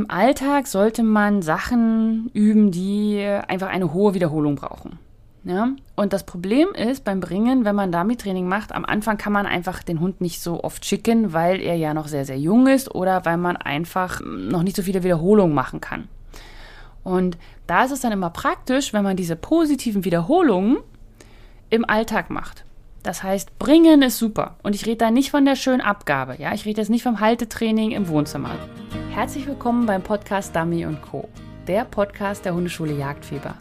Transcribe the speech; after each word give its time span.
im 0.00 0.10
Alltag 0.10 0.66
sollte 0.66 1.02
man 1.02 1.42
Sachen 1.42 2.30
üben, 2.32 2.70
die 2.70 3.22
einfach 3.48 3.68
eine 3.68 3.92
hohe 3.92 4.14
Wiederholung 4.14 4.54
brauchen. 4.54 4.98
Ja? 5.44 5.72
Und 5.94 6.14
das 6.14 6.24
Problem 6.24 6.68
ist 6.72 7.04
beim 7.04 7.20
Bringen, 7.20 7.66
wenn 7.66 7.74
man 7.74 7.92
Dummy-Training 7.92 8.48
macht, 8.48 8.72
am 8.72 8.86
Anfang 8.86 9.18
kann 9.18 9.34
man 9.34 9.44
einfach 9.44 9.82
den 9.82 10.00
Hund 10.00 10.22
nicht 10.22 10.40
so 10.40 10.64
oft 10.64 10.86
schicken, 10.86 11.34
weil 11.34 11.60
er 11.60 11.74
ja 11.74 11.92
noch 11.92 12.08
sehr, 12.08 12.24
sehr 12.24 12.38
jung 12.38 12.66
ist 12.66 12.94
oder 12.94 13.26
weil 13.26 13.36
man 13.36 13.58
einfach 13.58 14.22
noch 14.24 14.62
nicht 14.62 14.74
so 14.74 14.82
viele 14.82 15.02
Wiederholungen 15.02 15.54
machen 15.54 15.82
kann. 15.82 16.08
Und 17.04 17.36
da 17.66 17.84
ist 17.84 17.90
es 17.90 18.00
dann 18.00 18.12
immer 18.12 18.30
praktisch, 18.30 18.94
wenn 18.94 19.04
man 19.04 19.18
diese 19.18 19.36
positiven 19.36 20.06
Wiederholungen 20.06 20.78
im 21.68 21.84
Alltag 21.84 22.30
macht. 22.30 22.64
Das 23.02 23.22
heißt, 23.22 23.58
bringen 23.58 24.02
ist 24.02 24.18
super. 24.18 24.56
Und 24.62 24.74
ich 24.74 24.86
rede 24.86 24.98
da 24.98 25.10
nicht 25.10 25.30
von 25.30 25.44
der 25.44 25.56
schönen 25.56 25.80
Abgabe. 25.80 26.36
Ja? 26.38 26.52
Ich 26.52 26.66
rede 26.66 26.80
jetzt 26.80 26.90
nicht 26.90 27.02
vom 27.02 27.20
Haltetraining 27.20 27.92
im 27.92 28.08
Wohnzimmer. 28.08 28.50
Herzlich 29.10 29.46
willkommen 29.46 29.86
beim 29.86 30.02
Podcast 30.02 30.54
Dummy 30.54 30.86
Co. 31.10 31.28
Der 31.66 31.84
Podcast 31.84 32.44
der 32.44 32.54
Hundeschule 32.54 32.92
Jagdfieber. 32.92 33.54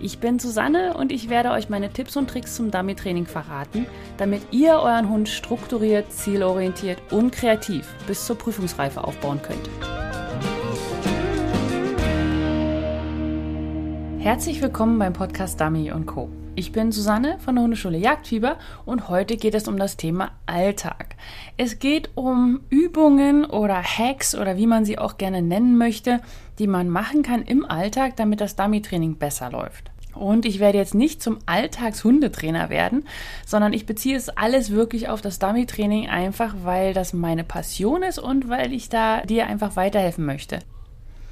Ich 0.00 0.18
bin 0.18 0.38
Susanne 0.38 0.94
und 0.94 1.10
ich 1.10 1.30
werde 1.30 1.50
euch 1.50 1.68
meine 1.68 1.90
Tipps 1.90 2.16
und 2.16 2.28
Tricks 2.28 2.54
zum 2.54 2.70
Dummy-Training 2.70 3.24
verraten, 3.24 3.86
damit 4.18 4.42
ihr 4.50 4.74
euren 4.74 5.08
Hund 5.08 5.28
strukturiert, 5.28 6.12
zielorientiert 6.12 6.98
und 7.10 7.32
kreativ 7.32 7.86
bis 8.06 8.26
zur 8.26 8.36
Prüfungsreife 8.36 9.02
aufbauen 9.02 9.40
könnt. 9.40 9.70
Herzlich 14.18 14.60
willkommen 14.60 14.98
beim 14.98 15.12
Podcast 15.12 15.60
Dummy 15.60 15.90
Co. 16.04 16.28
Ich 16.58 16.72
bin 16.72 16.90
Susanne 16.90 17.38
von 17.38 17.54
der 17.54 17.64
Hundeschule 17.64 17.98
Jagdfieber 17.98 18.56
und 18.86 19.10
heute 19.10 19.36
geht 19.36 19.54
es 19.54 19.68
um 19.68 19.78
das 19.78 19.98
Thema 19.98 20.30
Alltag. 20.46 21.16
Es 21.58 21.78
geht 21.78 22.08
um 22.14 22.60
Übungen 22.70 23.44
oder 23.44 23.82
Hacks 23.82 24.34
oder 24.34 24.56
wie 24.56 24.66
man 24.66 24.86
sie 24.86 24.98
auch 24.98 25.18
gerne 25.18 25.42
nennen 25.42 25.76
möchte, 25.76 26.18
die 26.58 26.66
man 26.66 26.88
machen 26.88 27.22
kann 27.22 27.42
im 27.42 27.66
Alltag, 27.66 28.16
damit 28.16 28.40
das 28.40 28.56
Dummy-Training 28.56 29.16
besser 29.16 29.50
läuft. 29.50 29.90
Und 30.14 30.46
ich 30.46 30.58
werde 30.58 30.78
jetzt 30.78 30.94
nicht 30.94 31.22
zum 31.22 31.40
Alltagshundetrainer 31.44 32.70
werden, 32.70 33.04
sondern 33.44 33.74
ich 33.74 33.84
beziehe 33.84 34.16
es 34.16 34.30
alles 34.30 34.70
wirklich 34.70 35.10
auf 35.10 35.20
das 35.20 35.38
Dummy-Training 35.38 36.08
einfach, 36.08 36.54
weil 36.62 36.94
das 36.94 37.12
meine 37.12 37.44
Passion 37.44 38.02
ist 38.02 38.18
und 38.18 38.48
weil 38.48 38.72
ich 38.72 38.88
da 38.88 39.20
dir 39.20 39.46
einfach 39.46 39.76
weiterhelfen 39.76 40.24
möchte. 40.24 40.60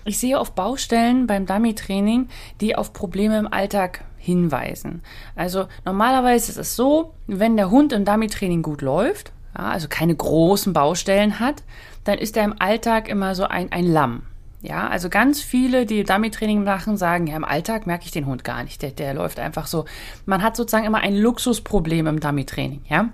Ich 0.04 0.18
sehe 0.18 0.38
auf 0.38 0.52
Baustellen 0.52 1.26
beim 1.26 1.46
Dummy-Training, 1.46 2.28
die 2.60 2.76
auf 2.76 2.92
Probleme 2.92 3.38
im 3.38 3.50
Alltag 3.50 4.04
hinweisen. 4.24 5.02
Also 5.36 5.66
normalerweise 5.84 6.50
ist 6.50 6.58
es 6.58 6.76
so, 6.76 7.14
wenn 7.26 7.56
der 7.56 7.70
Hund 7.70 7.92
im 7.92 8.04
Dummy-Training 8.04 8.62
gut 8.62 8.82
läuft, 8.82 9.32
ja, 9.56 9.68
also 9.68 9.86
keine 9.88 10.14
großen 10.14 10.72
Baustellen 10.72 11.38
hat, 11.38 11.62
dann 12.04 12.18
ist 12.18 12.36
er 12.36 12.44
im 12.44 12.54
Alltag 12.58 13.08
immer 13.08 13.34
so 13.34 13.44
ein, 13.44 13.70
ein 13.72 13.86
Lamm. 13.86 14.22
Ja, 14.62 14.88
also 14.88 15.10
ganz 15.10 15.42
viele, 15.42 15.84
die 15.84 16.04
Dummy-Training 16.04 16.64
machen, 16.64 16.96
sagen, 16.96 17.26
ja, 17.26 17.36
im 17.36 17.44
Alltag 17.44 17.86
merke 17.86 18.06
ich 18.06 18.12
den 18.12 18.24
Hund 18.26 18.44
gar 18.44 18.64
nicht. 18.64 18.80
Der, 18.80 18.92
der 18.92 19.12
läuft 19.12 19.38
einfach 19.38 19.66
so. 19.66 19.84
Man 20.24 20.42
hat 20.42 20.56
sozusagen 20.56 20.86
immer 20.86 21.00
ein 21.00 21.14
Luxusproblem 21.14 22.06
im 22.06 22.20
Dummy-Training, 22.20 22.82
ja. 22.88 23.10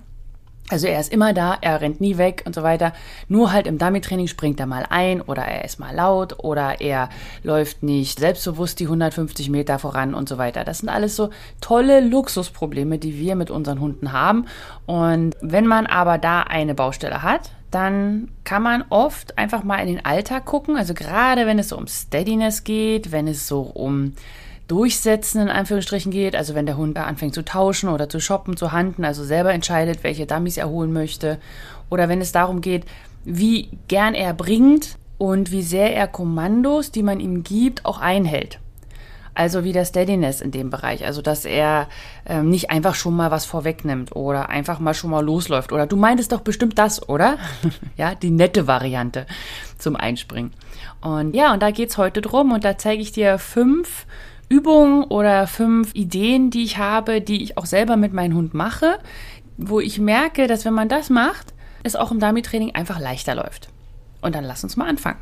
Also 0.70 0.86
er 0.86 1.00
ist 1.00 1.12
immer 1.12 1.32
da, 1.32 1.58
er 1.60 1.80
rennt 1.80 2.00
nie 2.00 2.16
weg 2.16 2.44
und 2.46 2.54
so 2.54 2.62
weiter. 2.62 2.92
Nur 3.28 3.52
halt 3.52 3.66
im 3.66 3.76
Dummy-Training 3.76 4.28
springt 4.28 4.60
er 4.60 4.66
mal 4.66 4.86
ein 4.88 5.20
oder 5.20 5.42
er 5.42 5.64
ist 5.64 5.80
mal 5.80 5.94
laut 5.94 6.38
oder 6.38 6.80
er 6.80 7.08
läuft 7.42 7.82
nicht 7.82 8.20
selbstbewusst 8.20 8.78
die 8.78 8.84
150 8.84 9.50
Meter 9.50 9.80
voran 9.80 10.14
und 10.14 10.28
so 10.28 10.38
weiter. 10.38 10.64
Das 10.64 10.78
sind 10.78 10.88
alles 10.88 11.16
so 11.16 11.30
tolle 11.60 12.00
Luxusprobleme, 12.00 12.98
die 12.98 13.18
wir 13.18 13.34
mit 13.34 13.50
unseren 13.50 13.80
Hunden 13.80 14.12
haben. 14.12 14.46
Und 14.86 15.36
wenn 15.40 15.66
man 15.66 15.86
aber 15.86 16.18
da 16.18 16.42
eine 16.42 16.74
Baustelle 16.74 17.22
hat, 17.22 17.50
dann 17.72 18.28
kann 18.44 18.62
man 18.62 18.84
oft 18.90 19.38
einfach 19.38 19.64
mal 19.64 19.78
in 19.78 19.88
den 19.88 20.04
Alltag 20.04 20.44
gucken. 20.44 20.76
Also 20.76 20.94
gerade 20.94 21.46
wenn 21.46 21.58
es 21.58 21.68
so 21.68 21.76
um 21.76 21.86
Steadiness 21.86 22.64
geht, 22.64 23.10
wenn 23.10 23.26
es 23.26 23.48
so 23.48 23.62
um 23.62 24.14
Durchsetzen 24.70 25.42
in 25.42 25.48
Anführungsstrichen 25.48 26.12
geht, 26.12 26.36
also 26.36 26.54
wenn 26.54 26.64
der 26.64 26.76
Hund 26.76 26.96
anfängt 26.96 27.34
zu 27.34 27.44
tauschen 27.44 27.88
oder 27.88 28.08
zu 28.08 28.20
shoppen, 28.20 28.56
zu 28.56 28.70
handen, 28.70 29.04
also 29.04 29.24
selber 29.24 29.52
entscheidet, 29.52 30.04
welche 30.04 30.26
Dummies 30.26 30.58
er 30.58 30.68
holen 30.68 30.92
möchte, 30.92 31.38
oder 31.88 32.08
wenn 32.08 32.20
es 32.20 32.30
darum 32.30 32.60
geht, 32.60 32.84
wie 33.24 33.70
gern 33.88 34.14
er 34.14 34.32
bringt 34.32 34.96
und 35.18 35.50
wie 35.50 35.62
sehr 35.62 35.96
er 35.96 36.06
Kommandos, 36.06 36.92
die 36.92 37.02
man 37.02 37.18
ihm 37.18 37.42
gibt, 37.42 37.84
auch 37.84 37.98
einhält. 37.98 38.60
Also 39.34 39.64
wie 39.64 39.72
der 39.72 39.84
Steadiness 39.84 40.40
in 40.40 40.52
dem 40.52 40.70
Bereich, 40.70 41.04
also 41.04 41.20
dass 41.20 41.44
er 41.44 41.88
ähm, 42.26 42.48
nicht 42.48 42.70
einfach 42.70 42.94
schon 42.94 43.16
mal 43.16 43.32
was 43.32 43.46
vorwegnimmt 43.46 44.14
oder 44.14 44.50
einfach 44.50 44.78
mal 44.78 44.94
schon 44.94 45.10
mal 45.10 45.24
losläuft. 45.24 45.72
Oder 45.72 45.86
du 45.86 45.96
meintest 45.96 46.30
doch 46.30 46.42
bestimmt 46.42 46.78
das, 46.78 47.08
oder? 47.08 47.38
ja, 47.96 48.14
die 48.14 48.30
nette 48.30 48.68
Variante 48.68 49.26
zum 49.78 49.96
Einspringen. 49.96 50.52
Und 51.00 51.34
ja, 51.34 51.52
und 51.52 51.60
da 51.60 51.72
geht's 51.72 51.98
heute 51.98 52.20
drum 52.20 52.52
und 52.52 52.64
da 52.64 52.78
zeige 52.78 53.02
ich 53.02 53.10
dir 53.10 53.38
fünf 53.38 54.06
Übungen 54.50 55.04
oder 55.04 55.46
fünf 55.46 55.94
Ideen, 55.94 56.50
die 56.50 56.64
ich 56.64 56.76
habe, 56.76 57.22
die 57.22 57.42
ich 57.42 57.56
auch 57.56 57.66
selber 57.66 57.96
mit 57.96 58.12
meinem 58.12 58.34
Hund 58.34 58.52
mache, 58.52 58.98
wo 59.56 59.80
ich 59.80 59.98
merke, 59.98 60.46
dass 60.48 60.64
wenn 60.64 60.74
man 60.74 60.88
das 60.88 61.08
macht, 61.08 61.54
es 61.82 61.96
auch 61.96 62.10
im 62.10 62.20
Dummy-Training 62.20 62.74
einfach 62.74 62.98
leichter 62.98 63.34
läuft. 63.34 63.68
Und 64.20 64.34
dann 64.34 64.44
lass 64.44 64.64
uns 64.64 64.76
mal 64.76 64.88
anfangen. 64.88 65.20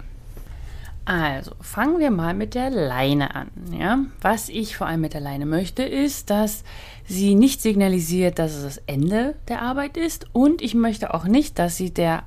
Also, 1.04 1.52
fangen 1.60 2.00
wir 2.00 2.10
mal 2.10 2.34
mit 2.34 2.54
der 2.54 2.70
Leine 2.70 3.34
an. 3.34 3.50
Ja? 3.72 4.00
Was 4.20 4.48
ich 4.48 4.76
vor 4.76 4.86
allem 4.86 5.00
mit 5.00 5.14
der 5.14 5.20
Leine 5.20 5.46
möchte, 5.46 5.82
ist, 5.82 6.30
dass 6.30 6.64
sie 7.06 7.34
nicht 7.34 7.62
signalisiert, 7.62 8.38
dass 8.38 8.54
es 8.54 8.62
das 8.62 8.82
Ende 8.86 9.34
der 9.48 9.62
Arbeit 9.62 9.96
ist. 9.96 10.26
Und 10.32 10.60
ich 10.60 10.74
möchte 10.74 11.14
auch 11.14 11.24
nicht, 11.24 11.58
dass 11.58 11.76
sie 11.76 11.92
der, 11.92 12.24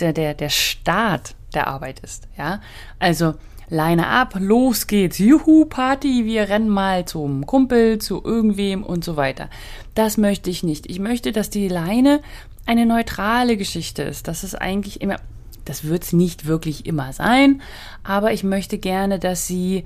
der, 0.00 0.12
der, 0.12 0.34
der 0.34 0.48
Start 0.48 1.34
der 1.54 1.68
Arbeit 1.68 2.00
ist. 2.00 2.26
Ja? 2.36 2.60
Also, 2.98 3.34
Leine 3.68 4.08
ab, 4.08 4.34
los 4.38 4.86
geht's, 4.86 5.18
juhu, 5.18 5.64
Party, 5.64 6.24
wir 6.24 6.48
rennen 6.48 6.68
mal 6.68 7.04
zum 7.04 7.46
Kumpel, 7.46 7.98
zu 7.98 8.22
irgendwem 8.24 8.82
und 8.82 9.04
so 9.04 9.16
weiter. 9.16 9.48
Das 9.94 10.18
möchte 10.18 10.50
ich 10.50 10.62
nicht. 10.62 10.90
Ich 10.90 10.98
möchte, 10.98 11.32
dass 11.32 11.50
die 11.50 11.68
Leine 11.68 12.20
eine 12.66 12.86
neutrale 12.86 13.56
Geschichte 13.56 14.02
ist. 14.02 14.28
Das 14.28 14.44
ist 14.44 14.54
eigentlich 14.54 15.00
immer, 15.00 15.16
das 15.64 15.84
wird's 15.84 16.12
nicht 16.12 16.46
wirklich 16.46 16.86
immer 16.86 17.12
sein, 17.12 17.62
aber 18.04 18.32
ich 18.32 18.44
möchte 18.44 18.78
gerne, 18.78 19.18
dass 19.18 19.46
sie 19.46 19.84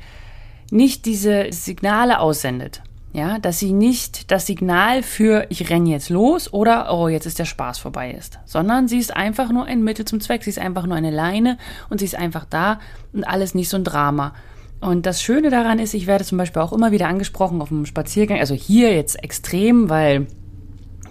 nicht 0.71 1.07
diese 1.07 1.53
Signale 1.53 2.19
aussendet. 2.19 2.83
Ja, 3.13 3.39
dass 3.39 3.59
sie 3.59 3.73
nicht 3.73 4.31
das 4.31 4.47
Signal 4.47 5.03
für 5.03 5.47
ich 5.49 5.71
renne 5.71 5.91
jetzt 5.91 6.11
los 6.11 6.53
oder 6.53 6.93
oh, 6.93 7.09
jetzt 7.09 7.25
ist 7.25 7.39
der 7.39 7.47
Spaß 7.47 7.79
vorbei 7.79 8.11
ist, 8.11 8.39
sondern 8.45 8.89
sie 8.89 8.99
ist 8.99 9.17
einfach 9.17 9.51
nur 9.51 9.65
ein 9.65 9.83
Mittel 9.83 10.05
zum 10.05 10.21
Zweck. 10.21 10.45
Sie 10.45 10.51
ist 10.51 10.59
einfach 10.59 10.87
nur 10.87 10.97
eine 10.97 11.11
Leine 11.11 11.57
und 11.89 12.01
sie 12.01 12.05
ist 12.05 12.17
einfach 12.17 12.45
da 12.45 12.79
und 13.15 13.25
alles 13.25 13.55
nicht 13.55 13.71
so 13.71 13.79
ein 13.79 13.85
Drama. 13.85 14.35
Und 14.81 15.07
das 15.07 15.23
Schöne 15.23 15.49
daran 15.49 15.79
ist, 15.79 15.95
ich 15.95 16.07
werde 16.07 16.25
zum 16.25 16.37
Beispiel 16.37 16.61
auch 16.61 16.73
immer 16.73 16.93
wieder 16.93 17.09
angesprochen 17.09 17.63
auf 17.63 17.69
dem 17.69 17.87
Spaziergang, 17.87 18.39
also 18.39 18.55
hier 18.55 18.95
jetzt 18.95 19.23
extrem, 19.23 19.89
weil 19.89 20.27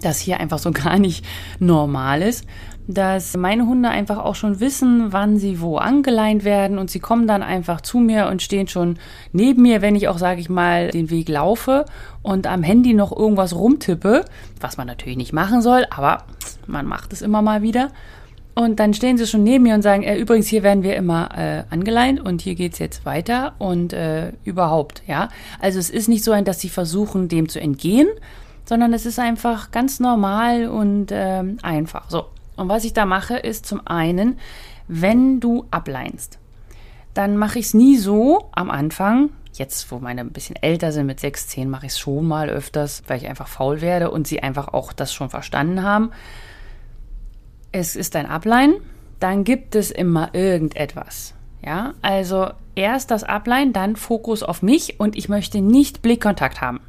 das 0.00 0.20
hier 0.20 0.38
einfach 0.38 0.58
so 0.58 0.70
gar 0.72 0.98
nicht 0.98 1.24
normal 1.58 2.22
ist 2.22 2.44
dass 2.88 3.36
meine 3.36 3.66
Hunde 3.66 3.88
einfach 3.88 4.18
auch 4.18 4.34
schon 4.34 4.60
wissen, 4.60 5.12
wann 5.12 5.38
sie 5.38 5.60
wo 5.60 5.76
angeleint 5.76 6.44
werden 6.44 6.78
und 6.78 6.90
sie 6.90 7.00
kommen 7.00 7.26
dann 7.26 7.42
einfach 7.42 7.80
zu 7.80 7.98
mir 7.98 8.28
und 8.28 8.42
stehen 8.42 8.68
schon 8.68 8.98
neben 9.32 9.62
mir, 9.62 9.82
wenn 9.82 9.96
ich 9.96 10.08
auch, 10.08 10.18
sage 10.18 10.40
ich 10.40 10.48
mal, 10.48 10.90
den 10.90 11.10
Weg 11.10 11.28
laufe 11.28 11.84
und 12.22 12.46
am 12.46 12.62
Handy 12.62 12.94
noch 12.94 13.16
irgendwas 13.16 13.54
rumtippe, 13.54 14.24
was 14.60 14.76
man 14.76 14.86
natürlich 14.86 15.16
nicht 15.16 15.32
machen 15.32 15.62
soll, 15.62 15.86
aber 15.90 16.24
man 16.66 16.86
macht 16.86 17.12
es 17.12 17.22
immer 17.22 17.42
mal 17.42 17.62
wieder. 17.62 17.90
Und 18.54 18.80
dann 18.80 18.94
stehen 18.94 19.18
sie 19.18 19.26
schon 19.26 19.44
neben 19.44 19.64
mir 19.64 19.74
und 19.74 19.82
sagen, 19.82 20.02
äh, 20.02 20.16
übrigens, 20.16 20.46
hier 20.46 20.62
werden 20.62 20.82
wir 20.82 20.96
immer 20.96 21.28
äh, 21.36 21.64
angeleint 21.68 22.20
und 22.20 22.40
hier 22.40 22.54
geht's 22.54 22.78
jetzt 22.78 23.04
weiter 23.04 23.54
und 23.58 23.92
äh, 23.92 24.32
überhaupt, 24.44 25.02
ja. 25.06 25.28
Also 25.60 25.78
es 25.78 25.90
ist 25.90 26.08
nicht 26.08 26.24
so, 26.24 26.32
dass 26.40 26.60
sie 26.60 26.70
versuchen, 26.70 27.28
dem 27.28 27.50
zu 27.50 27.60
entgehen, 27.60 28.08
sondern 28.64 28.94
es 28.94 29.04
ist 29.04 29.18
einfach 29.18 29.72
ganz 29.72 30.00
normal 30.00 30.68
und 30.68 31.12
äh, 31.12 31.44
einfach. 31.60 32.08
So, 32.08 32.28
und 32.56 32.68
was 32.68 32.84
ich 32.84 32.92
da 32.92 33.04
mache, 33.04 33.36
ist 33.36 33.66
zum 33.66 33.86
einen, 33.86 34.38
wenn 34.88 35.40
du 35.40 35.66
ableinst, 35.70 36.38
dann 37.14 37.36
mache 37.36 37.58
ich 37.58 37.66
es 37.66 37.74
nie 37.74 37.96
so 37.96 38.48
am 38.52 38.70
Anfang. 38.70 39.30
Jetzt, 39.54 39.90
wo 39.90 39.98
meine 39.98 40.20
ein 40.20 40.32
bisschen 40.32 40.56
älter 40.56 40.92
sind, 40.92 41.06
mit 41.06 41.18
6, 41.18 41.48
10, 41.48 41.70
mache 41.70 41.86
ich 41.86 41.92
es 41.92 41.98
schon 41.98 42.26
mal 42.26 42.50
öfters, 42.50 43.02
weil 43.06 43.18
ich 43.18 43.28
einfach 43.28 43.48
faul 43.48 43.80
werde 43.80 44.10
und 44.10 44.26
sie 44.26 44.42
einfach 44.42 44.68
auch 44.68 44.92
das 44.92 45.14
schon 45.14 45.30
verstanden 45.30 45.82
haben. 45.82 46.10
Es 47.72 47.96
ist 47.96 48.16
ein 48.16 48.26
Ablein, 48.26 48.74
dann 49.18 49.44
gibt 49.44 49.74
es 49.74 49.90
immer 49.90 50.34
irgendetwas. 50.34 51.34
Ja, 51.64 51.94
also 52.02 52.50
erst 52.74 53.10
das 53.10 53.24
Ablein, 53.24 53.72
dann 53.72 53.96
Fokus 53.96 54.42
auf 54.42 54.62
mich 54.62 55.00
und 55.00 55.16
ich 55.16 55.28
möchte 55.28 55.60
nicht 55.60 56.02
Blickkontakt 56.02 56.60
haben. 56.60 56.80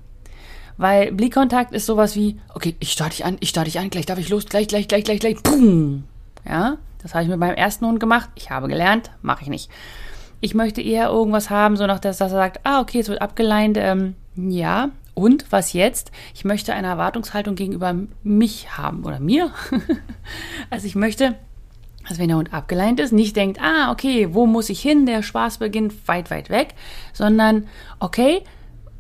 Weil 0.78 1.12
Blickkontakt 1.12 1.74
ist 1.74 1.86
sowas 1.86 2.16
wie, 2.16 2.40
okay, 2.54 2.76
ich 2.80 2.92
starte 2.92 3.16
dich 3.16 3.26
an, 3.26 3.38
ich 3.40 3.50
starte 3.50 3.70
dich 3.70 3.80
an, 3.80 3.90
gleich 3.90 4.06
darf 4.06 4.20
ich 4.20 4.30
los, 4.30 4.46
gleich, 4.46 4.68
gleich, 4.68 4.88
gleich, 4.88 5.04
gleich, 5.04 5.20
gleich, 5.20 5.42
boom. 5.42 6.04
Ja, 6.48 6.78
das 7.02 7.14
habe 7.14 7.24
ich 7.24 7.30
mit 7.30 7.40
meinem 7.40 7.56
ersten 7.56 7.86
Hund 7.86 8.00
gemacht. 8.00 8.30
Ich 8.36 8.50
habe 8.50 8.68
gelernt, 8.68 9.12
mache 9.22 9.42
ich 9.44 9.50
nicht. 9.50 9.70
Ich 10.40 10.54
möchte 10.54 10.82
eher 10.82 11.10
irgendwas 11.10 11.50
haben, 11.50 11.78
so 11.78 11.88
nach 11.88 12.00
dass 12.00 12.22
er 12.22 12.30
sagt, 12.30 12.60
ah, 12.64 12.80
okay, 12.80 13.00
es 13.00 13.10
wird 13.10 13.22
abgeleint, 13.22 13.78
ähm, 13.78 14.16
ja. 14.36 14.90
Und 15.16 15.52
was 15.52 15.74
jetzt? 15.74 16.12
Ich 16.36 16.46
möchte 16.46 16.76
eine 16.76 16.88
Erwartungshaltung 16.88 17.56
gegenüber 17.56 17.96
mich 18.22 18.78
haben 18.78 19.04
oder 19.04 19.20
mir. 19.20 19.52
also 20.70 20.86
ich 20.86 20.94
möchte 20.94 21.36
Also 22.08 22.22
wenn 22.22 22.28
der 22.28 22.38
Hund 22.38 22.54
abgeleint 22.54 23.00
ist, 23.00 23.14
nicht 23.14 23.36
denkt, 23.36 23.60
ah, 23.62 23.92
okay, 23.92 24.34
wo 24.34 24.46
muss 24.46 24.70
ich 24.70 24.80
hin? 24.80 25.08
Der 25.08 25.24
Spaß 25.24 25.58
beginnt 25.58 26.08
weit, 26.08 26.30
weit 26.30 26.52
weg, 26.52 26.76
sondern, 27.14 27.68
okay, 28.00 28.44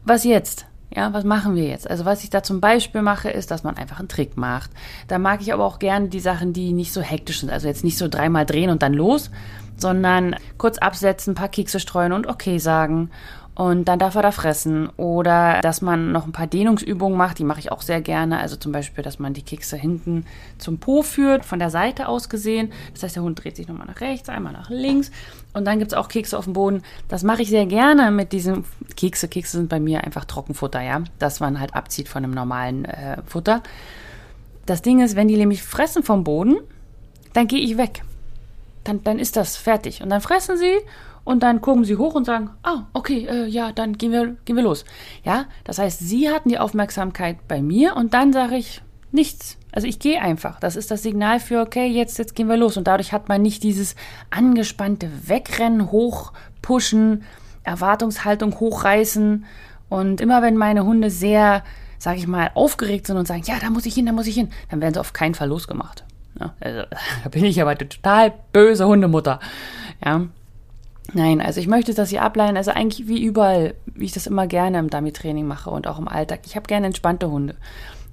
was 0.03 0.23
jetzt? 0.23 0.67
Ja, 0.95 1.12
was 1.13 1.25
machen 1.25 1.56
wir 1.56 1.66
jetzt? 1.66 1.89
Also 1.89 2.06
was 2.06 2.24
ich 2.24 2.30
da 2.30 2.44
zum 2.44 2.62
Beispiel 2.62 3.01
mache, 3.01 3.30
ist, 3.30 3.51
dass 3.51 3.63
man 3.63 3.75
einfach 3.75 4.00
einen 4.00 4.07
Trick 4.07 4.38
macht. 4.38 4.72
Da 5.07 5.19
mag 5.19 5.42
ich 5.42 5.54
aber 5.54 5.66
auch 5.66 5.80
gerne 5.80 6.07
die 6.07 6.22
Sachen, 6.22 6.54
die 6.54 6.72
nicht 6.72 6.94
so 6.94 7.01
hektisch 7.01 7.42
sind. 7.42 7.50
Also 7.50 7.68
jetzt 7.68 7.84
nicht 7.84 7.98
so 7.98 8.07
dreimal 8.07 8.45
drehen 8.45 8.69
und 8.69 8.81
dann 8.81 8.94
los, 8.94 9.30
sondern 9.75 10.36
kurz 10.57 10.78
absetzen, 10.78 11.36
paar 11.36 11.50
Kekse 11.50 11.80
streuen 11.80 12.13
und 12.13 12.25
okay 12.25 12.57
sagen 12.57 13.12
und 13.57 13.86
dann 13.86 13.98
darf 13.98 14.13
er 14.13 14.21
da 14.21 14.31
fressen. 14.31 14.88
Oder 14.98 15.62
dass 15.62 15.81
man 15.81 16.12
noch 16.12 16.27
ein 16.27 16.31
paar 16.31 16.45
Dehnungsübungen 16.45 17.18
macht, 17.18 17.39
die 17.39 17.44
mache 17.44 17.59
ich 17.59 17.71
auch 17.71 17.81
sehr 17.81 18.01
gerne. 18.01 18.38
Also 18.38 18.56
zum 18.56 18.71
Beispiel, 18.71 19.04
dass 19.04 19.18
man 19.18 19.33
die 19.33 19.42
Kekse 19.42 19.75
hinten 19.75 20.27
zum 20.59 20.77
Po 20.77 21.01
führt, 21.01 21.44
von 21.44 21.57
der 21.57 21.71
Seite 21.71 22.07
aus 22.07 22.30
gesehen. 22.30 22.71
Das 22.94 23.01
heißt, 23.01 23.15
der 23.15 23.24
Hund 23.24 23.44
dreht 23.44 23.56
sich 23.56 23.68
nochmal 23.68 23.88
nach 23.88 24.00
rechts, 24.00 24.30
einmal 24.30 24.54
nach 24.54 24.69
links. 24.69 25.09
Und 25.54 25.65
dann 25.65 25.80
gibt 25.80 25.92
es 25.92 25.98
auch 25.98 26.07
Kekse 26.07 26.38
auf 26.38 26.44
dem 26.44 26.54
Boden. 26.54 26.83
Das 27.07 27.24
mache 27.24 27.42
ich 27.42 27.50
sehr 27.50 27.65
gerne 27.65 28.12
mit 28.12 28.31
diesen 28.31 28.63
Kekse. 28.95 29.27
Kekse 29.27 29.57
sind 29.57 29.69
bei 29.69 29.80
mir 29.80 30.04
einfach 30.04 30.25
Trockenfutter, 30.25 30.81
ja. 30.81 31.01
Das 31.18 31.39
man 31.39 31.59
halt 31.59 31.74
abzieht 31.74 32.09
von 32.09 32.24
einem 32.24 32.36
normalen 32.36 32.86
äh, 32.86 33.24
Futter. 33.25 33.63
Das 34.68 34.83
Ding 34.83 35.01
ist, 35.01 35.15
wenn 35.15 35.30
die 35.30 35.36
nämlich 35.36 35.63
fressen 35.63 36.04
vom 36.04 36.24
Boden, 36.24 36.57
dann 37.33 37.48
gehe 37.48 37.62
ich 37.62 37.75
weg. 37.75 38.04
Dann, 38.83 39.04
dann 39.04 39.18
ist 39.18 39.36
das 39.36 39.57
fertig. 39.57 40.04
Und 40.04 40.12
dann 40.12 40.21
fressen 40.21 40.57
sie 40.57 40.75
und 41.27 41.44
dann 41.44 41.59
gucken 41.59 41.83
sie 41.83 41.97
hoch 41.97 42.15
und 42.15 42.24
sagen, 42.24 42.51
ah, 42.63 42.83
okay, 42.94 43.27
äh, 43.29 43.47
ja, 43.47 43.74
dann 43.74 43.97
gehen 43.97 44.13
wir, 44.13 44.38
gehen 44.45 44.56
wir 44.56 44.63
los. 44.63 44.85
Ja, 45.25 45.47
das 45.65 45.77
heißt, 45.77 46.00
sie 46.00 46.29
hatten 46.29 46.47
die 46.47 46.57
Aufmerksamkeit 46.57 47.50
bei 47.50 47.62
mir 47.62 47.97
und 47.97 48.13
dann 48.13 48.31
sage 48.31 48.56
ich 48.56 48.81
nichts. 49.12 49.57
Also 49.74 49.89
ich 49.89 50.00
gehe 50.00 50.21
einfach. 50.21 50.57
Das 50.62 50.77
ist 50.77 50.89
das 50.89 51.03
Signal 51.03 51.41
für, 51.41 51.59
okay, 51.59 51.85
jetzt, 51.85 52.18
jetzt 52.18 52.33
gehen 52.33 52.47
wir 52.47 52.56
los. 52.56 52.77
Und 52.77 52.88
dadurch 52.88 53.12
hat 53.12 53.27
man 53.27 53.41
nicht 53.41 53.63
dieses 53.63 53.97
angespannte 54.29 55.09
Wegrennen, 55.27 55.91
Hochpushen, 55.91 57.24
Erwartungshaltung 57.63 58.57
hochreißen. 58.57 59.44
Und 59.89 60.21
immer 60.21 60.41
wenn 60.41 60.56
meine 60.56 60.85
Hunde 60.85 61.09
sehr, 61.09 61.62
sage 62.00 62.19
ich 62.19 62.27
mal, 62.27 62.51
aufgeregt 62.53 63.06
sind 63.06 63.18
und 63.18 63.27
sagen, 63.27 63.44
ja, 63.45 63.56
da 63.59 63.69
muss 63.69 63.85
ich 63.85 63.95
hin, 63.95 64.06
da 64.06 64.13
muss 64.13 64.27
ich 64.27 64.35
hin, 64.35 64.47
dann 64.71 64.80
werden 64.80 64.94
sie 64.94 65.01
auf 65.01 65.12
keinen 65.12 65.35
Fall 65.35 65.50
losgemacht. 65.50 66.06
Ja, 66.39 66.53
also, 66.62 66.83
da 67.23 67.30
bin 67.30 67.44
ich 67.44 67.62
aber 67.62 67.77
total 67.77 68.33
böse 68.53 68.88
Hundemutter. 68.88 69.41
Ja, 70.06 70.27
Nein, 71.13 71.42
also 71.42 71.59
ich 71.59 71.68
möchte, 71.68 71.94
dass 71.94 72.09
sie 72.09 72.19
ableihen, 72.19 72.57
also 72.57 72.71
eigentlich 72.71 73.07
wie 73.07 73.24
überall, 73.24 73.75
wie 73.86 74.06
ich 74.06 74.12
das 74.12 74.27
immer 74.27 74.45
gerne 74.48 74.80
im 74.80 74.89
Dummy-Training 74.89 75.48
mache 75.48 75.69
und 75.69 75.88
auch 75.88 76.00
im 76.00 76.07
Alltag. 76.07 76.42
Ich 76.45 76.56
habe 76.56 76.68
gerne 76.68 76.88
entspannte 76.88 77.31
Hunde. 77.31 77.56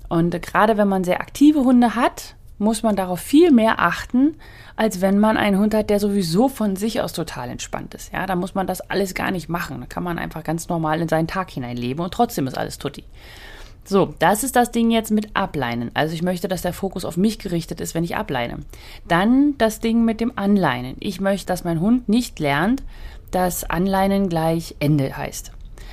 Und 0.09 0.41
gerade 0.43 0.77
wenn 0.77 0.89
man 0.89 1.03
sehr 1.03 1.21
aktive 1.21 1.65
Hunde 1.65 1.97
hat, 1.97 2.37
muss 2.59 2.83
man 2.85 2.95
darauf 2.95 3.19
viel 3.19 3.51
mehr 3.51 3.81
achten, 3.81 4.37
als 4.77 5.01
wenn 5.01 5.19
man 5.19 5.37
einen 5.37 5.59
Hund 5.59 5.75
hat, 5.75 5.91
der 5.91 5.99
sowieso 5.99 6.49
von 6.49 6.77
sich 6.77 7.01
aus 7.01 7.13
total 7.13 7.51
entspannt 7.51 7.95
ist. 7.95 8.13
Ja, 8.13 8.27
da 8.27 8.37
muss 8.37 8.55
man 8.55 8.67
das 8.67 8.81
alles 8.81 9.15
gar 9.15 9.33
nicht 9.33 9.49
machen. 9.49 9.81
Da 9.81 9.87
kann 9.87 10.05
man 10.05 10.19
einfach 10.19 10.45
ganz 10.45 10.69
normal 10.69 11.01
in 11.01 11.09
seinen 11.09 11.27
Tag 11.27 11.51
hineinleben 11.51 12.05
und 12.05 12.15
trotzdem 12.15 12.47
ist 12.47 12.57
alles 12.57 12.79
tutti. 12.79 13.05
So, 13.87 14.15
das 14.19 14.45
ist 14.45 14.57
das 14.57 14.71
Ding 14.71 14.91
jetzt 14.91 15.11
mit 15.11 15.37
Ableinen. 15.37 15.91
Also 15.93 16.15
ich 16.15 16.23
möchte, 16.23 16.49
dass 16.49 16.63
der 16.63 16.73
Fokus 16.73 17.05
auf 17.05 17.19
mich 17.19 17.39
gerichtet 17.39 17.83
ist, 17.83 17.95
wenn 17.95 18.05
ich 18.05 18.17
ableine. 18.17 18.61
Dann 19.07 19.59
das 19.59 19.81
Ding 19.81 20.05
mit 20.05 20.21
dem 20.21 20.33
Anleinen. 20.37 20.97
Ich 21.01 21.21
möchte, 21.21 21.47
dass 21.47 21.65
mein 21.65 21.81
Hund 21.81 22.09
nicht 22.09 22.39
lernt, 22.39 22.83
dass 23.31 23.65
Anleinen 23.65 24.29
gleich 24.29 24.77
Ende 24.79 25.17
heißt, 25.17 25.53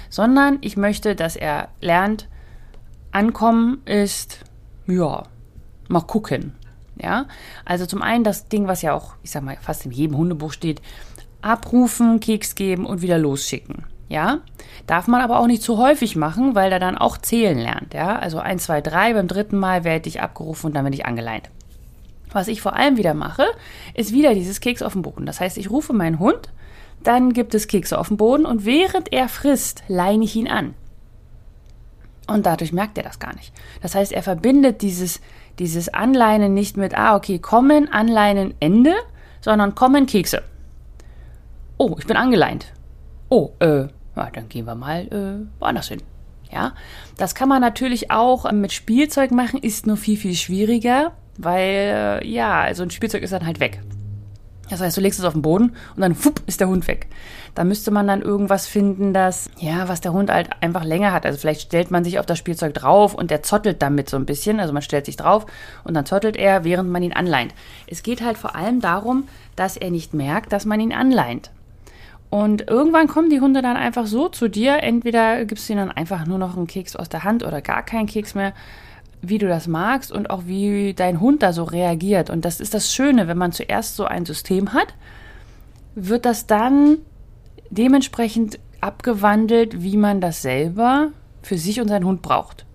sondern 0.10 0.60
ich 0.62 0.78
möchte, 0.78 1.16
dass 1.16 1.36
er 1.36 1.70
lernt, 1.82 2.28
ankommen 3.12 3.82
ist, 3.86 4.40
ja, 4.88 5.24
mal 5.90 6.02
gucken. 6.02 6.56
Ja, 7.02 7.26
also 7.66 7.88
zum 7.88 8.04
einen 8.04 8.24
das 8.24 8.48
Ding, 8.48 8.68
was 8.68 8.84
ja 8.84 8.94
auch, 8.94 9.16
ich 9.24 9.32
sag 9.32 9.44
mal, 9.44 9.58
fast 9.60 9.86
in 9.86 9.92
jedem 9.92 10.18
Hundebuch 10.18 10.52
steht, 10.54 10.82
abrufen, 11.42 12.20
Keks 12.20 12.54
geben 12.54 12.86
und 12.86 13.02
wieder 13.02 13.18
losschicken. 13.18 13.86
Ja, 14.12 14.42
darf 14.88 15.08
man 15.08 15.22
aber 15.22 15.40
auch 15.40 15.48
nicht 15.48 15.64
zu 15.64 15.78
häufig 15.78 16.18
machen, 16.18 16.54
weil 16.54 16.70
er 16.70 16.80
dann 16.80 16.98
auch 16.98 17.18
zählen 17.18 17.58
lernt. 17.58 17.94
Ja, 17.94 18.20
also 18.20 18.40
1, 18.40 18.66
2, 18.66 18.82
3, 18.82 19.14
beim 19.14 19.30
dritten 19.30 19.58
Mal 19.58 19.86
werde 19.86 20.10
ich 20.10 20.20
abgerufen 20.20 20.68
und 20.68 20.74
dann 20.76 20.84
werde 20.84 20.98
ich 20.98 21.06
angeleint. 21.06 21.50
Was 22.30 22.50
ich 22.50 22.62
vor 22.62 22.76
allem 22.76 22.98
wieder 22.98 23.14
mache, 23.14 23.46
ist 23.94 24.12
wieder 24.12 24.34
dieses 24.34 24.60
Keks 24.60 24.82
auf 24.82 24.92
dem 24.92 25.02
Boden. 25.02 25.26
Das 25.26 25.40
heißt, 25.40 25.58
ich 25.58 25.70
rufe 25.70 25.94
meinen 25.94 26.20
Hund, 26.20 26.50
dann 27.04 27.32
gibt 27.32 27.56
es 27.56 27.70
Kekse 27.70 27.98
auf 27.98 28.10
dem 28.10 28.18
Boden 28.18 28.46
und 28.46 28.66
während 28.66 29.14
er 29.14 29.30
frisst, 29.30 29.82
leine 29.88 30.26
ich 30.26 30.36
ihn 30.36 30.50
an. 30.50 30.74
Und 32.28 32.46
dadurch 32.46 32.74
merkt 32.74 32.98
er 32.98 33.06
das 33.06 33.20
gar 33.20 33.34
nicht. 33.36 33.54
Das 33.82 33.96
heißt, 33.96 34.12
er 34.12 34.24
verbindet 34.24 34.82
dieses, 34.82 35.22
dieses 35.58 35.88
Anleinen 35.88 36.54
nicht 36.54 36.76
mit, 36.76 36.98
ah, 36.98 37.16
okay, 37.16 37.40
kommen, 37.40 37.88
anleinen, 37.88 38.56
Ende, 38.60 38.94
sondern 39.40 39.74
kommen 39.74 40.06
Kekse. 40.06 40.44
Oh, 41.78 41.96
ich 41.98 42.06
bin 42.06 42.18
angeleint. 42.18 42.74
Oh, 43.30 43.52
äh, 43.60 43.88
ja, 44.16 44.30
dann 44.32 44.50
gehen 44.50 44.66
wir 44.66 44.76
mal 44.76 45.08
äh, 45.08 45.60
woanders 45.60 45.88
hin. 45.88 46.02
Ja, 46.52 46.74
das 47.18 47.34
kann 47.34 47.48
man 47.48 47.62
natürlich 47.62 48.12
auch 48.12 48.46
äh, 48.46 48.54
mit 48.54 48.74
Spielzeug 48.74 49.32
machen, 49.32 49.60
ist 49.62 49.88
nur 49.88 49.98
viel, 49.98 50.18
viel 50.18 50.36
schwieriger, 50.36 51.14
weil, 51.38 52.22
äh, 52.22 52.28
ja, 52.28 52.62
also 52.62 52.84
ein 52.84 52.92
Spielzeug 52.92 53.24
ist 53.24 53.32
dann 53.32 53.46
halt 53.46 53.60
weg. 53.60 53.82
Das 54.72 54.80
heißt, 54.80 54.96
du 54.96 55.02
legst 55.02 55.20
es 55.20 55.26
auf 55.26 55.34
den 55.34 55.42
Boden 55.42 55.76
und 55.96 56.02
dann 56.02 56.16
fupp, 56.16 56.42
ist 56.48 56.62
der 56.62 56.70
Hund 56.70 56.88
weg. 56.88 57.08
Da 57.56 57.66
müsste 57.66 57.92
man 57.92 58.08
dann 58.08 58.22
irgendwas 58.22 58.68
finden, 58.68 59.14
das, 59.14 59.50
ja, 59.58 59.90
was 59.90 60.00
der 60.00 60.14
Hund 60.14 60.32
halt 60.32 60.50
einfach 60.62 60.86
länger 60.86 61.12
hat. 61.12 61.26
Also 61.26 61.38
vielleicht 61.38 61.62
stellt 61.64 61.92
man 61.92 62.06
sich 62.06 62.20
auf 62.20 62.26
das 62.26 62.38
Spielzeug 62.38 62.74
drauf 62.74 63.14
und 63.14 63.32
der 63.32 63.44
zottelt 63.44 63.82
damit 63.82 64.10
so 64.10 64.16
ein 64.16 64.26
bisschen. 64.26 64.62
Also 64.62 64.72
man 64.72 64.82
stellt 64.82 65.06
sich 65.06 65.18
drauf 65.18 65.46
und 65.84 65.94
dann 65.94 66.06
zottelt 66.06 66.38
er, 66.38 66.64
während 66.64 66.90
man 66.90 67.04
ihn 67.04 67.12
anleint. 67.12 67.54
Es 67.88 68.02
geht 68.02 68.22
halt 68.22 68.38
vor 68.38 68.56
allem 68.56 68.80
darum, 68.80 69.28
dass 69.58 69.76
er 69.76 69.92
nicht 69.92 70.14
merkt, 70.14 70.54
dass 70.54 70.64
man 70.64 70.80
ihn 70.80 70.94
anleint. 70.94 71.52
Und 72.32 72.70
irgendwann 72.70 73.08
kommen 73.08 73.30
die 73.30 73.42
Hunde 73.42 73.62
dann 73.62 73.76
einfach 73.76 74.08
so 74.08 74.30
zu 74.30 74.48
dir. 74.48 74.82
Entweder 74.82 75.44
gibst 75.44 75.68
du 75.68 75.74
ihnen 75.74 75.88
dann 75.88 75.96
einfach 75.96 76.26
nur 76.26 76.38
noch 76.38 76.56
einen 76.56 76.66
Keks 76.66 76.96
aus 76.96 77.10
der 77.10 77.26
Hand 77.26 77.44
oder 77.46 77.62
gar 77.62 77.84
keinen 77.84 78.08
Keks 78.08 78.36
mehr, 78.36 78.54
wie 79.22 79.38
du 79.38 79.50
das 79.50 79.68
magst 79.68 80.14
und 80.14 80.30
auch 80.30 80.44
wie 80.46 80.94
dein 80.94 81.20
Hund 81.20 81.44
da 81.44 81.52
so 81.52 81.66
reagiert. 81.66 82.30
Und 82.30 82.46
das 82.46 82.62
ist 82.62 82.74
das 82.74 82.94
Schöne, 82.94 83.28
wenn 83.28 83.38
man 83.38 83.52
zuerst 83.52 83.98
so 83.98 84.06
ein 84.06 84.26
System 84.26 84.72
hat, 84.72 84.96
wird 85.94 86.26
das 86.26 86.48
dann 86.48 87.00
dementsprechend 87.70 88.60
abgewandelt, 88.80 89.84
wie 89.84 89.98
man 89.98 90.22
das 90.22 90.42
selber 90.42 91.10
für 91.42 91.58
sich 91.58 91.82
und 91.82 91.90
seinen 91.90 92.06
Hund 92.06 92.22
braucht. 92.22 92.66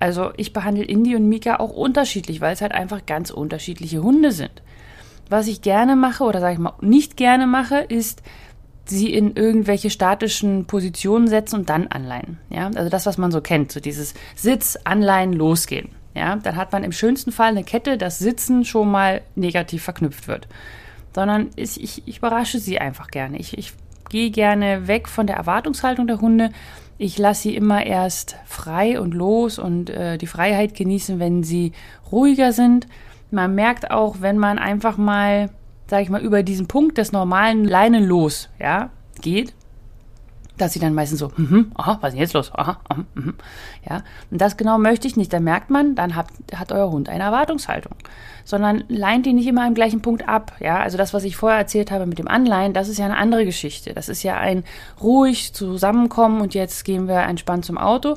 Also 0.00 0.32
ich 0.36 0.52
behandle 0.52 0.84
Indy 0.84 1.14
und 1.14 1.28
Mika 1.28 1.60
auch 1.60 1.70
unterschiedlich, 1.70 2.40
weil 2.40 2.52
es 2.52 2.62
halt 2.62 2.72
einfach 2.72 3.06
ganz 3.06 3.30
unterschiedliche 3.30 4.02
Hunde 4.02 4.32
sind. 4.32 4.60
Was 5.30 5.46
ich 5.46 5.62
gerne 5.62 5.94
mache 5.94 6.24
oder 6.24 6.40
sage 6.40 6.54
ich 6.54 6.58
mal 6.58 6.74
nicht 6.80 7.16
gerne 7.16 7.46
mache, 7.46 7.78
ist 7.78 8.22
sie 8.90 9.12
in 9.12 9.36
irgendwelche 9.36 9.90
statischen 9.90 10.66
Positionen 10.66 11.28
setzen 11.28 11.60
und 11.60 11.68
dann 11.68 11.88
anleihen. 11.88 12.38
Ja, 12.50 12.70
also 12.74 12.88
das, 12.88 13.06
was 13.06 13.18
man 13.18 13.30
so 13.30 13.40
kennt, 13.40 13.72
so 13.72 13.80
dieses 13.80 14.14
Sitz, 14.34 14.78
Anleihen, 14.84 15.32
losgehen. 15.32 15.90
Ja, 16.14 16.36
dann 16.36 16.56
hat 16.56 16.72
man 16.72 16.84
im 16.84 16.92
schönsten 16.92 17.30
Fall 17.30 17.50
eine 17.50 17.64
Kette, 17.64 17.96
dass 17.96 18.18
Sitzen 18.18 18.64
schon 18.64 18.90
mal 18.90 19.22
negativ 19.36 19.84
verknüpft 19.84 20.26
wird. 20.26 20.48
Sondern 21.14 21.50
ich, 21.56 21.80
ich, 21.82 22.02
ich 22.06 22.18
überrasche 22.18 22.58
sie 22.58 22.78
einfach 22.78 23.08
gerne. 23.08 23.38
Ich, 23.38 23.56
ich 23.56 23.72
gehe 24.08 24.30
gerne 24.30 24.88
weg 24.88 25.08
von 25.08 25.26
der 25.26 25.36
Erwartungshaltung 25.36 26.06
der 26.06 26.20
Hunde. 26.20 26.50
Ich 26.96 27.18
lasse 27.18 27.42
sie 27.42 27.56
immer 27.56 27.86
erst 27.86 28.36
frei 28.46 29.00
und 29.00 29.14
los 29.14 29.58
und 29.58 29.90
äh, 29.90 30.18
die 30.18 30.26
Freiheit 30.26 30.74
genießen, 30.74 31.20
wenn 31.20 31.44
sie 31.44 31.72
ruhiger 32.10 32.52
sind. 32.52 32.88
Man 33.30 33.54
merkt 33.54 33.90
auch, 33.90 34.16
wenn 34.20 34.38
man 34.38 34.58
einfach 34.58 34.96
mal 34.96 35.50
sage 35.88 36.02
ich 36.02 36.10
mal, 36.10 36.20
über 36.20 36.42
diesen 36.42 36.68
Punkt 36.68 36.98
des 36.98 37.12
normalen 37.12 37.64
Leinen 37.64 38.04
los, 38.04 38.48
ja, 38.58 38.90
geht, 39.20 39.54
dass 40.58 40.72
sie 40.72 40.80
dann 40.80 40.94
meistens 40.94 41.20
so, 41.20 41.30
mhm, 41.36 41.72
aha, 41.74 41.98
was 42.00 42.08
ist 42.08 42.14
denn 42.14 42.20
jetzt 42.20 42.34
los? 42.34 42.52
Aha, 42.54 42.80
aha 42.88 43.04
mhm, 43.14 43.34
ja. 43.88 44.02
Und 44.30 44.40
das 44.40 44.56
genau 44.56 44.78
möchte 44.78 45.06
ich 45.06 45.16
nicht. 45.16 45.32
Da 45.32 45.40
merkt 45.40 45.70
man, 45.70 45.94
dann 45.94 46.16
hat, 46.16 46.26
hat 46.54 46.72
euer 46.72 46.90
Hund 46.90 47.08
eine 47.08 47.24
Erwartungshaltung. 47.24 47.94
Sondern 48.44 48.84
leint 48.88 49.26
ihn 49.26 49.36
nicht 49.36 49.46
immer 49.46 49.66
im 49.66 49.74
gleichen 49.74 50.02
Punkt 50.02 50.28
ab. 50.28 50.52
Ja, 50.60 50.80
also 50.80 50.98
das, 50.98 51.14
was 51.14 51.24
ich 51.24 51.36
vorher 51.36 51.58
erzählt 51.58 51.90
habe 51.90 52.06
mit 52.06 52.18
dem 52.18 52.28
Anleihen, 52.28 52.72
das 52.72 52.88
ist 52.88 52.98
ja 52.98 53.04
eine 53.04 53.16
andere 53.16 53.44
Geschichte. 53.44 53.94
Das 53.94 54.08
ist 54.08 54.22
ja 54.22 54.36
ein 54.36 54.64
ruhig 55.00 55.54
zusammenkommen 55.54 56.40
und 56.40 56.54
jetzt 56.54 56.84
gehen 56.84 57.08
wir 57.08 57.20
entspannt 57.20 57.64
zum 57.64 57.78
Auto. 57.78 58.16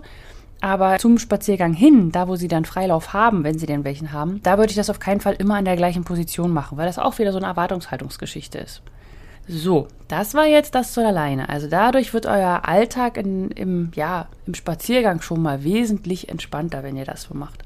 Aber 0.61 0.99
zum 0.99 1.17
Spaziergang 1.17 1.73
hin, 1.73 2.11
da 2.11 2.27
wo 2.27 2.35
sie 2.35 2.47
dann 2.47 2.65
Freilauf 2.65 3.13
haben, 3.13 3.43
wenn 3.43 3.57
sie 3.57 3.65
denn 3.65 3.83
welchen 3.83 4.13
haben, 4.13 4.41
da 4.43 4.57
würde 4.57 4.69
ich 4.69 4.77
das 4.77 4.91
auf 4.91 4.99
keinen 4.99 5.19
Fall 5.19 5.33
immer 5.33 5.57
in 5.57 5.65
der 5.65 5.75
gleichen 5.75 6.03
Position 6.03 6.51
machen, 6.51 6.77
weil 6.77 6.85
das 6.85 6.99
auch 6.99 7.17
wieder 7.17 7.31
so 7.31 7.39
eine 7.39 7.47
Erwartungshaltungsgeschichte 7.47 8.59
ist. 8.59 8.83
So, 9.47 9.87
das 10.07 10.35
war 10.35 10.45
jetzt 10.45 10.75
das 10.75 10.93
zur 10.93 11.11
Leine. 11.11 11.49
Also 11.49 11.67
dadurch 11.67 12.13
wird 12.13 12.27
euer 12.27 12.61
Alltag 12.63 13.17
in, 13.17 13.49
im, 13.49 13.91
ja, 13.95 14.27
im 14.45 14.53
Spaziergang 14.53 15.21
schon 15.21 15.41
mal 15.41 15.63
wesentlich 15.63 16.29
entspannter, 16.29 16.83
wenn 16.83 16.95
ihr 16.95 17.05
das 17.05 17.23
so 17.23 17.33
macht. 17.33 17.63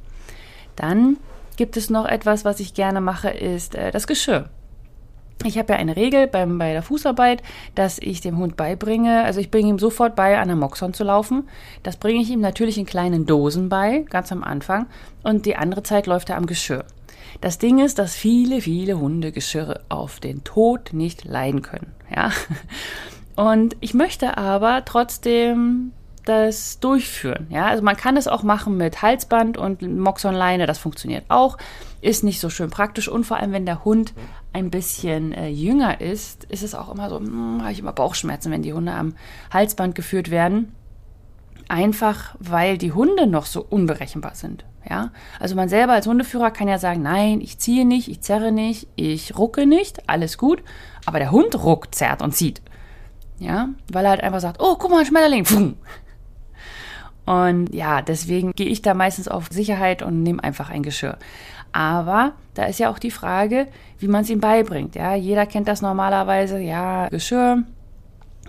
Dann 0.78 1.18
gibt 1.58 1.76
es 1.76 1.90
noch 1.90 2.06
etwas, 2.06 2.46
was 2.46 2.62
ich 2.62 2.74
gerne 2.74 3.02
mache, 3.02 3.30
ist 3.30 3.76
äh, 3.76 3.92
das 3.92 4.08
Geschirr. 4.08 4.50
Ich 5.44 5.58
habe 5.58 5.74
ja 5.74 5.80
eine 5.80 5.96
Regel 5.96 6.28
beim, 6.28 6.58
bei 6.58 6.72
der 6.72 6.82
Fußarbeit, 6.82 7.44
dass 7.76 8.00
ich 8.00 8.22
dem 8.22 8.38
Hund 8.38 8.56
beibringe, 8.56 9.24
also 9.24 9.40
ich 9.40 9.52
bringe 9.52 9.70
ihm 9.70 9.80
sofort 9.80 10.16
bei, 10.16 10.40
an 10.40 10.48
der 10.48 10.58
Moxon 10.58 10.94
zu 10.94 11.04
laufen. 11.04 11.48
Das 11.84 11.98
bringe 11.98 12.22
ich 12.22 12.30
ihm 12.30 12.40
natürlich 12.40 12.78
in 12.78 12.86
kleinen 12.86 13.26
Dosen 13.26 13.70
bei, 13.70 14.06
ganz 14.10 14.32
am 14.32 14.44
Anfang. 14.44 14.88
Und 15.24 15.46
die 15.46 15.56
andere 15.56 15.84
Zeit 15.84 16.08
läuft 16.08 16.30
er 16.30 16.38
am 16.38 16.46
Geschirr. 16.46 16.86
Das 17.42 17.58
Ding 17.58 17.80
ist, 17.80 18.00
dass 18.00 18.16
viele, 18.16 18.62
viele 18.62 19.00
Hundegeschirre 19.00 19.82
auf 19.90 20.20
den 20.20 20.44
Tod 20.44 20.94
nicht 20.94 21.26
leiden 21.26 21.62
können. 21.62 21.92
Ja. 22.16 22.32
Und 23.36 23.76
ich 23.82 23.94
möchte 23.94 24.38
aber 24.38 24.86
trotzdem 24.86 25.92
das 26.24 26.80
durchführen. 26.80 27.48
Ja, 27.50 27.68
also 27.68 27.84
man 27.84 27.96
kann 27.96 28.18
es 28.18 28.28
auch 28.28 28.44
machen 28.44 28.78
mit 28.78 29.02
Halsband 29.02 29.58
und 29.58 29.82
Moxonleine, 29.82 30.66
das 30.66 30.78
funktioniert 30.78 31.26
auch. 31.30 31.58
Ist 32.06 32.24
nicht 32.24 32.40
so 32.40 32.52
schön 32.52 32.70
praktisch 32.70 33.08
und 33.08 33.24
vor 33.24 33.38
allem, 33.38 33.52
wenn 33.52 33.66
der 33.66 33.84
Hund 33.84 34.14
ein 34.54 34.70
bisschen 34.70 35.32
äh, 35.32 35.48
jünger 35.48 36.02
ist, 36.02 36.44
ist 36.44 36.62
es 36.62 36.76
auch 36.76 36.94
immer 36.94 37.10
so, 37.10 37.18
hm, 37.18 37.64
habe 37.64 37.72
ich 37.72 37.80
immer 37.80 37.94
Bauchschmerzen, 37.94 38.52
wenn 38.52 38.62
die 38.62 38.74
Hunde 38.74 38.92
am 38.94 39.16
Halsband 39.52 39.96
geführt 39.96 40.30
werden. 40.30 40.76
Einfach, 41.68 42.36
weil 42.38 42.78
die 42.78 42.92
Hunde 42.92 43.26
noch 43.26 43.48
so 43.48 43.66
unberechenbar 43.68 44.36
sind. 44.36 44.66
Ja, 44.88 45.14
also 45.40 45.56
man 45.56 45.68
selber 45.68 45.94
als 45.94 46.06
Hundeführer 46.06 46.52
kann 46.52 46.68
ja 46.68 46.78
sagen, 46.78 47.02
nein, 47.02 47.42
ich 47.42 47.58
ziehe 47.58 47.88
nicht, 47.88 48.08
ich 48.08 48.22
zerre 48.22 48.52
nicht, 48.52 48.88
ich 48.96 49.36
rucke 49.36 49.66
nicht, 49.66 50.08
alles 50.08 50.38
gut. 50.38 50.62
Aber 51.08 51.18
der 51.18 51.32
Hund 51.32 51.56
ruckt, 51.64 51.96
zerrt 51.96 52.22
und 52.22 52.36
zieht. 52.36 52.62
Ja, 53.40 53.70
weil 53.92 54.06
er 54.06 54.12
halt 54.12 54.22
einfach 54.22 54.42
sagt, 54.42 54.62
oh, 54.62 54.76
guck 54.78 54.92
mal, 54.92 55.00
ein 55.00 55.08
Schmetterling. 55.08 55.46
Pfum. 55.46 55.78
Und 57.26 57.74
ja, 57.74 58.02
deswegen 58.02 58.52
gehe 58.54 58.68
ich 58.68 58.82
da 58.82 58.94
meistens 58.94 59.28
auf 59.28 59.48
Sicherheit 59.50 60.02
und 60.04 60.24
nehme 60.24 60.44
einfach 60.44 60.70
ein 60.70 60.84
Geschirr. 60.84 61.18
Aber 61.72 62.34
da 62.54 62.66
ist 62.66 62.80
ja 62.80 62.90
auch 62.90 63.00
die 63.00 63.12
Frage, 63.12 63.68
wie 64.00 64.08
man 64.08 64.22
es 64.22 64.30
ihm 64.30 64.40
beibringt. 64.40 64.96
Ja, 64.96 65.16
jeder 65.16 65.46
kennt 65.46 65.68
das 65.68 65.82
normalerweise. 65.82 66.60
Ja, 66.60 67.10
Geschirr, 67.10 67.64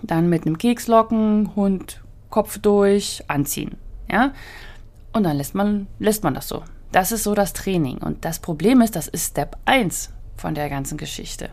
dann 0.03 0.29
mit 0.29 0.45
einem 0.45 0.57
Keks 0.57 0.87
locken, 0.87 1.55
Hund 1.55 2.01
Kopf 2.29 2.59
durch, 2.59 3.23
anziehen. 3.27 3.77
Ja, 4.09 4.33
und 5.13 5.23
dann 5.23 5.37
lässt 5.37 5.55
man, 5.55 5.87
lässt 5.99 6.23
man 6.23 6.33
das 6.33 6.47
so. 6.47 6.63
Das 6.91 7.11
ist 7.11 7.23
so 7.23 7.33
das 7.33 7.53
Training. 7.53 7.97
Und 7.97 8.23
das 8.23 8.39
Problem 8.39 8.81
ist, 8.81 8.95
das 8.95 9.07
ist 9.07 9.31
Step 9.31 9.57
1 9.65 10.11
von 10.35 10.55
der 10.55 10.69
ganzen 10.69 10.97
Geschichte. 10.97 11.49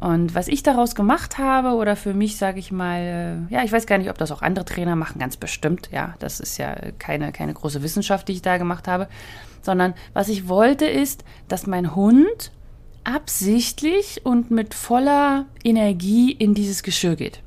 Und 0.00 0.34
was 0.34 0.48
ich 0.48 0.62
daraus 0.62 0.94
gemacht 0.94 1.38
habe, 1.38 1.70
oder 1.70 1.96
für 1.96 2.12
mich, 2.12 2.36
sage 2.36 2.58
ich 2.58 2.70
mal, 2.70 3.46
äh, 3.50 3.54
ja, 3.54 3.64
ich 3.64 3.72
weiß 3.72 3.86
gar 3.86 3.96
nicht, 3.96 4.10
ob 4.10 4.18
das 4.18 4.30
auch 4.30 4.42
andere 4.42 4.64
Trainer 4.64 4.94
machen, 4.94 5.18
ganz 5.18 5.36
bestimmt, 5.36 5.88
ja, 5.90 6.14
das 6.18 6.38
ist 6.38 6.58
ja 6.58 6.76
keine, 6.98 7.32
keine 7.32 7.54
große 7.54 7.82
Wissenschaft, 7.82 8.28
die 8.28 8.32
ich 8.32 8.42
da 8.42 8.58
gemacht 8.58 8.88
habe, 8.88 9.08
sondern 9.62 9.94
was 10.12 10.28
ich 10.28 10.48
wollte 10.48 10.86
ist, 10.86 11.24
dass 11.48 11.66
mein 11.66 11.94
Hund 11.94 12.52
absichtlich 13.04 14.20
und 14.24 14.50
mit 14.50 14.74
voller 14.74 15.46
Energie 15.64 16.32
in 16.32 16.54
dieses 16.54 16.82
Geschirr 16.82 17.16
geht. 17.16 17.40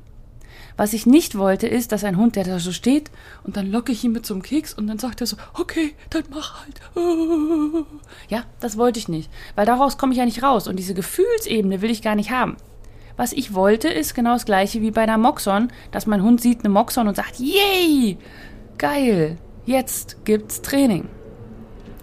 Was 0.76 0.92
ich 0.92 1.06
nicht 1.06 1.36
wollte, 1.36 1.66
ist, 1.66 1.92
dass 1.92 2.04
ein 2.04 2.16
Hund, 2.16 2.36
der 2.36 2.44
da 2.44 2.58
so 2.58 2.72
steht, 2.72 3.10
und 3.44 3.56
dann 3.56 3.70
locke 3.70 3.92
ich 3.92 4.04
ihn 4.04 4.12
mit 4.12 4.26
so 4.26 4.34
einem 4.34 4.42
Keks 4.42 4.74
und 4.74 4.86
dann 4.86 4.98
sagt 4.98 5.20
er 5.20 5.26
so, 5.26 5.36
okay, 5.54 5.94
dann 6.10 6.24
mach 6.30 6.60
halt. 6.60 6.80
Ja, 8.28 8.44
das 8.60 8.76
wollte 8.76 8.98
ich 8.98 9.08
nicht. 9.08 9.30
Weil 9.54 9.66
daraus 9.66 9.98
komme 9.98 10.12
ich 10.12 10.18
ja 10.18 10.24
nicht 10.24 10.42
raus. 10.42 10.68
Und 10.68 10.76
diese 10.76 10.94
Gefühlsebene 10.94 11.82
will 11.82 11.90
ich 11.90 12.02
gar 12.02 12.14
nicht 12.14 12.30
haben. 12.30 12.56
Was 13.16 13.32
ich 13.32 13.54
wollte, 13.54 13.88
ist 13.88 14.14
genau 14.14 14.32
das 14.32 14.46
gleiche 14.46 14.80
wie 14.80 14.90
bei 14.90 15.02
einer 15.02 15.18
Moxon, 15.18 15.68
dass 15.90 16.06
mein 16.06 16.22
Hund 16.22 16.40
sieht 16.40 16.60
eine 16.60 16.70
Moxon 16.70 17.08
und 17.08 17.16
sagt, 17.16 17.38
yay, 17.38 18.16
geil, 18.78 19.36
jetzt 19.66 20.24
gibt's 20.24 20.62
Training. 20.62 21.08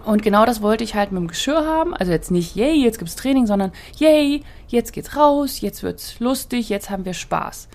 Und 0.04 0.22
genau 0.22 0.46
das 0.46 0.62
wollte 0.62 0.84
ich 0.84 0.94
halt 0.94 1.10
mit 1.10 1.20
dem 1.20 1.28
Geschirr 1.28 1.66
haben. 1.66 1.92
Also 1.92 2.12
jetzt 2.12 2.30
nicht, 2.30 2.54
yay, 2.54 2.74
jetzt 2.74 2.98
gibt's 2.98 3.16
Training, 3.16 3.46
sondern 3.46 3.72
yay, 3.98 4.44
jetzt 4.68 4.92
geht's 4.92 5.16
raus, 5.16 5.60
jetzt 5.60 5.82
wird's 5.82 6.20
lustig, 6.20 6.68
jetzt 6.68 6.88
haben 6.88 7.04
wir 7.04 7.14
Spaß 7.14 7.68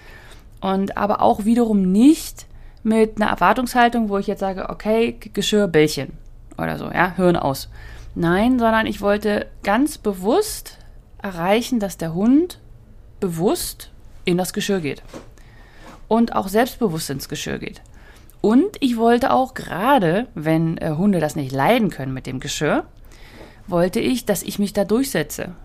und 0.64 0.96
aber 0.96 1.22
auch 1.22 1.44
wiederum 1.44 1.92
nicht 1.92 2.48
mit 2.84 3.18
einer 3.18 3.30
Erwartungshaltung, 3.30 4.08
wo 4.08 4.18
ich 4.18 4.28
jetzt 4.28 4.40
sage, 4.40 4.70
okay, 4.70 5.18
Geschirr, 5.34 5.68
Bällchen 5.68 6.14
oder 6.58 6.78
so, 6.78 6.86
ja, 6.86 7.14
Hirn 7.18 7.36
aus. 7.36 7.70
Nein, 8.16 8.60
sondern 8.60 8.86
ich 8.86 9.02
wollte 9.02 9.48
ganz 9.64 9.98
bewusst 9.98 10.78
erreichen, 11.22 11.82
dass 11.82 11.98
der 11.98 12.14
Hund 12.14 12.60
bewusst 13.20 13.92
in 14.24 14.38
das 14.38 14.54
Geschirr 14.54 14.80
geht 14.80 15.04
und 16.08 16.34
auch 16.34 16.48
selbstbewusst 16.48 17.10
ins 17.10 17.28
Geschirr 17.28 17.60
geht. 17.60 17.82
Und 18.40 18.78
ich 18.80 18.96
wollte 18.96 19.32
auch 19.32 19.56
gerade, 19.56 20.28
wenn 20.34 20.78
äh, 20.78 20.92
Hunde 20.92 21.20
das 21.20 21.36
nicht 21.36 21.52
leiden 21.52 21.90
können 21.90 22.14
mit 22.14 22.26
dem 22.26 22.40
Geschirr, 22.40 22.86
wollte 23.68 24.00
ich, 24.00 24.26
dass 24.26 24.44
ich 24.44 24.60
mich 24.60 24.72
da 24.72 24.86
durchsetze. 24.86 25.56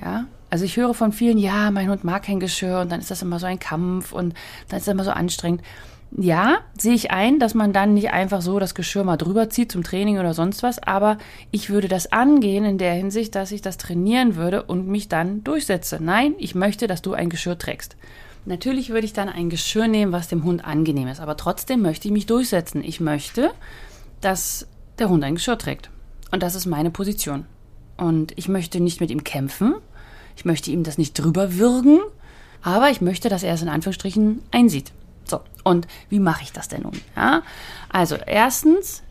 Ja, 0.00 0.26
also 0.54 0.66
ich 0.66 0.76
höre 0.76 0.94
von 0.94 1.10
vielen, 1.10 1.36
ja, 1.36 1.72
mein 1.72 1.90
Hund 1.90 2.04
mag 2.04 2.22
kein 2.22 2.38
Geschirr 2.38 2.78
und 2.78 2.92
dann 2.92 3.00
ist 3.00 3.10
das 3.10 3.22
immer 3.22 3.40
so 3.40 3.46
ein 3.46 3.58
Kampf 3.58 4.12
und 4.12 4.34
dann 4.68 4.78
ist 4.78 4.86
das 4.86 4.94
immer 4.94 5.02
so 5.02 5.10
anstrengend. 5.10 5.62
Ja, 6.16 6.58
sehe 6.78 6.94
ich 6.94 7.10
ein, 7.10 7.40
dass 7.40 7.54
man 7.54 7.72
dann 7.72 7.94
nicht 7.94 8.12
einfach 8.12 8.40
so 8.40 8.60
das 8.60 8.76
Geschirr 8.76 9.02
mal 9.02 9.16
drüber 9.16 9.50
zieht 9.50 9.72
zum 9.72 9.82
Training 9.82 10.20
oder 10.20 10.32
sonst 10.32 10.62
was, 10.62 10.80
aber 10.80 11.18
ich 11.50 11.70
würde 11.70 11.88
das 11.88 12.12
angehen 12.12 12.64
in 12.64 12.78
der 12.78 12.94
Hinsicht, 12.94 13.34
dass 13.34 13.50
ich 13.50 13.62
das 13.62 13.78
trainieren 13.78 14.36
würde 14.36 14.62
und 14.62 14.86
mich 14.86 15.08
dann 15.08 15.42
durchsetze. 15.42 15.98
Nein, 16.00 16.36
ich 16.38 16.54
möchte, 16.54 16.86
dass 16.86 17.02
du 17.02 17.14
ein 17.14 17.30
Geschirr 17.30 17.58
trägst. 17.58 17.96
Natürlich 18.44 18.90
würde 18.90 19.06
ich 19.06 19.12
dann 19.12 19.28
ein 19.28 19.50
Geschirr 19.50 19.88
nehmen, 19.88 20.12
was 20.12 20.28
dem 20.28 20.44
Hund 20.44 20.64
angenehm 20.64 21.08
ist, 21.08 21.18
aber 21.18 21.36
trotzdem 21.36 21.82
möchte 21.82 22.06
ich 22.06 22.14
mich 22.14 22.26
durchsetzen. 22.26 22.84
Ich 22.84 23.00
möchte, 23.00 23.50
dass 24.20 24.68
der 25.00 25.08
Hund 25.08 25.24
ein 25.24 25.34
Geschirr 25.34 25.58
trägt. 25.58 25.90
Und 26.30 26.44
das 26.44 26.54
ist 26.54 26.66
meine 26.66 26.92
Position. 26.92 27.44
Und 27.96 28.32
ich 28.38 28.48
möchte 28.48 28.78
nicht 28.78 29.00
mit 29.00 29.10
ihm 29.10 29.24
kämpfen, 29.24 29.74
ich 30.36 30.44
möchte 30.44 30.70
ihm 30.70 30.82
das 30.82 30.98
nicht 30.98 31.14
drüber 31.14 31.54
würgen, 31.54 32.00
aber 32.62 32.90
ich 32.90 33.00
möchte, 33.00 33.28
dass 33.28 33.42
er 33.42 33.54
es 33.54 33.62
in 33.62 33.68
Anführungsstrichen 33.68 34.40
einsieht. 34.50 34.92
So, 35.24 35.40
und 35.62 35.86
wie 36.08 36.20
mache 36.20 36.42
ich 36.42 36.52
das 36.52 36.68
denn 36.68 36.82
nun? 36.82 37.00
Ja, 37.16 37.42
also 37.90 38.16
erstens, 38.16 39.02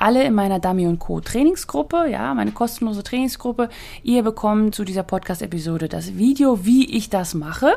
alle 0.00 0.24
in 0.24 0.34
meiner 0.34 0.58
Dummy 0.58 0.96
Co. 0.98 1.20
Trainingsgruppe, 1.20 2.08
ja, 2.10 2.32
meine 2.32 2.52
kostenlose 2.52 3.02
Trainingsgruppe. 3.02 3.68
Ihr 4.02 4.22
bekommt 4.22 4.74
zu 4.74 4.84
dieser 4.84 5.02
Podcast-Episode 5.02 5.88
das 5.88 6.16
Video, 6.16 6.64
wie 6.64 6.96
ich 6.96 7.10
das 7.10 7.34
mache. 7.34 7.74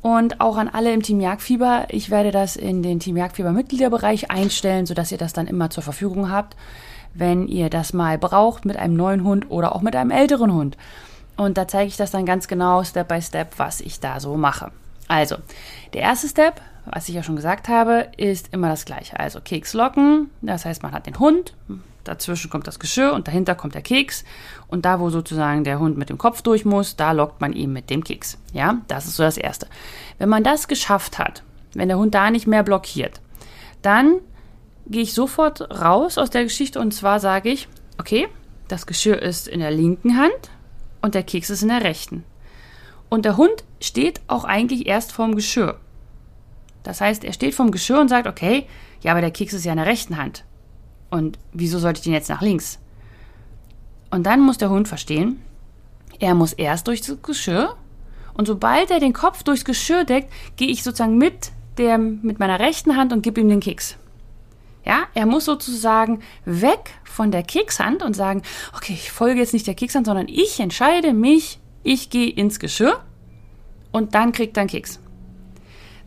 Und 0.00 0.40
auch 0.40 0.56
an 0.56 0.68
alle 0.68 0.92
im 0.92 1.02
Team 1.02 1.20
Jagdfieber. 1.20 1.86
Ich 1.88 2.10
werde 2.10 2.30
das 2.30 2.54
in 2.54 2.84
den 2.84 3.00
Team 3.00 3.16
Jagdfieber 3.16 3.50
Mitgliederbereich 3.50 4.30
einstellen, 4.30 4.86
sodass 4.86 5.10
ihr 5.10 5.18
das 5.18 5.32
dann 5.32 5.48
immer 5.48 5.70
zur 5.70 5.82
Verfügung 5.82 6.30
habt, 6.30 6.56
wenn 7.14 7.48
ihr 7.48 7.68
das 7.68 7.92
mal 7.92 8.16
braucht 8.18 8.64
mit 8.64 8.76
einem 8.76 8.94
neuen 8.94 9.24
Hund 9.24 9.50
oder 9.50 9.74
auch 9.74 9.82
mit 9.82 9.96
einem 9.96 10.12
älteren 10.12 10.52
Hund. 10.52 10.76
Und 11.38 11.56
da 11.56 11.68
zeige 11.68 11.86
ich 11.86 11.96
das 11.96 12.10
dann 12.10 12.26
ganz 12.26 12.48
genau, 12.48 12.82
Step 12.82 13.08
by 13.08 13.22
Step, 13.22 13.54
was 13.58 13.80
ich 13.80 14.00
da 14.00 14.18
so 14.18 14.36
mache. 14.36 14.72
Also, 15.06 15.36
der 15.94 16.02
erste 16.02 16.28
Step, 16.28 16.60
was 16.84 17.08
ich 17.08 17.14
ja 17.14 17.22
schon 17.22 17.36
gesagt 17.36 17.68
habe, 17.68 18.08
ist 18.16 18.52
immer 18.52 18.68
das 18.68 18.84
gleiche. 18.84 19.18
Also 19.18 19.40
Keks 19.40 19.72
locken, 19.72 20.30
das 20.42 20.64
heißt, 20.64 20.82
man 20.82 20.90
hat 20.90 21.06
den 21.06 21.18
Hund, 21.20 21.54
dazwischen 22.02 22.50
kommt 22.50 22.66
das 22.66 22.80
Geschirr 22.80 23.12
und 23.12 23.28
dahinter 23.28 23.54
kommt 23.54 23.76
der 23.76 23.82
Keks. 23.82 24.24
Und 24.66 24.84
da, 24.84 24.98
wo 24.98 25.10
sozusagen 25.10 25.62
der 25.62 25.78
Hund 25.78 25.96
mit 25.96 26.10
dem 26.10 26.18
Kopf 26.18 26.42
durch 26.42 26.64
muss, 26.64 26.96
da 26.96 27.12
lockt 27.12 27.40
man 27.40 27.52
ihn 27.52 27.72
mit 27.72 27.88
dem 27.88 28.02
Keks. 28.02 28.36
Ja, 28.52 28.78
das 28.88 29.06
ist 29.06 29.14
so 29.14 29.22
das 29.22 29.38
Erste. 29.38 29.68
Wenn 30.18 30.28
man 30.28 30.42
das 30.42 30.66
geschafft 30.66 31.20
hat, 31.20 31.44
wenn 31.72 31.88
der 31.88 31.98
Hund 31.98 32.16
da 32.16 32.32
nicht 32.32 32.48
mehr 32.48 32.64
blockiert, 32.64 33.20
dann 33.80 34.16
gehe 34.88 35.02
ich 35.02 35.14
sofort 35.14 35.70
raus 35.70 36.18
aus 36.18 36.30
der 36.30 36.42
Geschichte 36.42 36.80
und 36.80 36.92
zwar 36.92 37.20
sage 37.20 37.50
ich, 37.50 37.68
okay, 37.96 38.26
das 38.66 38.86
Geschirr 38.86 39.22
ist 39.22 39.46
in 39.46 39.60
der 39.60 39.70
linken 39.70 40.18
Hand, 40.18 40.50
und 41.08 41.14
der 41.14 41.22
Keks 41.22 41.48
ist 41.48 41.62
in 41.62 41.68
der 41.68 41.82
rechten. 41.82 42.22
Und 43.08 43.24
der 43.24 43.38
Hund 43.38 43.64
steht 43.80 44.20
auch 44.26 44.44
eigentlich 44.44 44.86
erst 44.86 45.10
vorm 45.10 45.34
Geschirr. 45.34 45.80
Das 46.82 47.00
heißt, 47.00 47.24
er 47.24 47.32
steht 47.32 47.54
vorm 47.54 47.70
Geschirr 47.70 47.98
und 47.98 48.08
sagt, 48.08 48.26
okay, 48.26 48.66
ja, 49.00 49.12
aber 49.12 49.22
der 49.22 49.30
Keks 49.30 49.54
ist 49.54 49.64
ja 49.64 49.72
in 49.72 49.78
der 49.78 49.86
rechten 49.86 50.18
Hand. 50.18 50.44
Und 51.08 51.38
wieso 51.54 51.78
sollte 51.78 52.00
ich 52.00 52.04
den 52.04 52.12
jetzt 52.12 52.28
nach 52.28 52.42
links? 52.42 52.78
Und 54.10 54.26
dann 54.26 54.42
muss 54.42 54.58
der 54.58 54.68
Hund 54.68 54.86
verstehen, 54.86 55.40
er 56.20 56.34
muss 56.34 56.52
erst 56.52 56.88
durch 56.88 57.00
das 57.00 57.22
Geschirr 57.22 57.74
und 58.34 58.46
sobald 58.46 58.90
er 58.90 59.00
den 59.00 59.14
Kopf 59.14 59.42
durchs 59.42 59.64
Geschirr 59.64 60.04
deckt, 60.04 60.30
gehe 60.56 60.68
ich 60.68 60.82
sozusagen 60.82 61.16
mit, 61.16 61.52
der, 61.78 61.96
mit 61.96 62.38
meiner 62.38 62.60
rechten 62.60 62.96
Hand 62.96 63.14
und 63.14 63.22
gebe 63.22 63.40
ihm 63.40 63.48
den 63.48 63.60
Keks. 63.60 63.96
Ja, 64.84 65.04
er 65.14 65.24
muss 65.24 65.46
sozusagen 65.46 66.20
weg 66.44 66.90
von 67.18 67.32
der 67.32 67.42
Kekshand 67.42 68.04
und 68.04 68.14
sagen, 68.14 68.42
okay, 68.76 68.92
ich 68.92 69.10
folge 69.10 69.40
jetzt 69.40 69.52
nicht 69.52 69.66
der 69.66 69.74
Kekshand, 69.74 70.06
sondern 70.06 70.28
ich 70.28 70.60
entscheide 70.60 71.12
mich, 71.12 71.58
ich 71.82 72.10
gehe 72.10 72.30
ins 72.30 72.60
Geschirr 72.60 73.00
und 73.90 74.14
dann 74.14 74.30
kriegt 74.30 74.56
er 74.56 74.60
einen 74.60 74.70
Keks. 74.70 75.00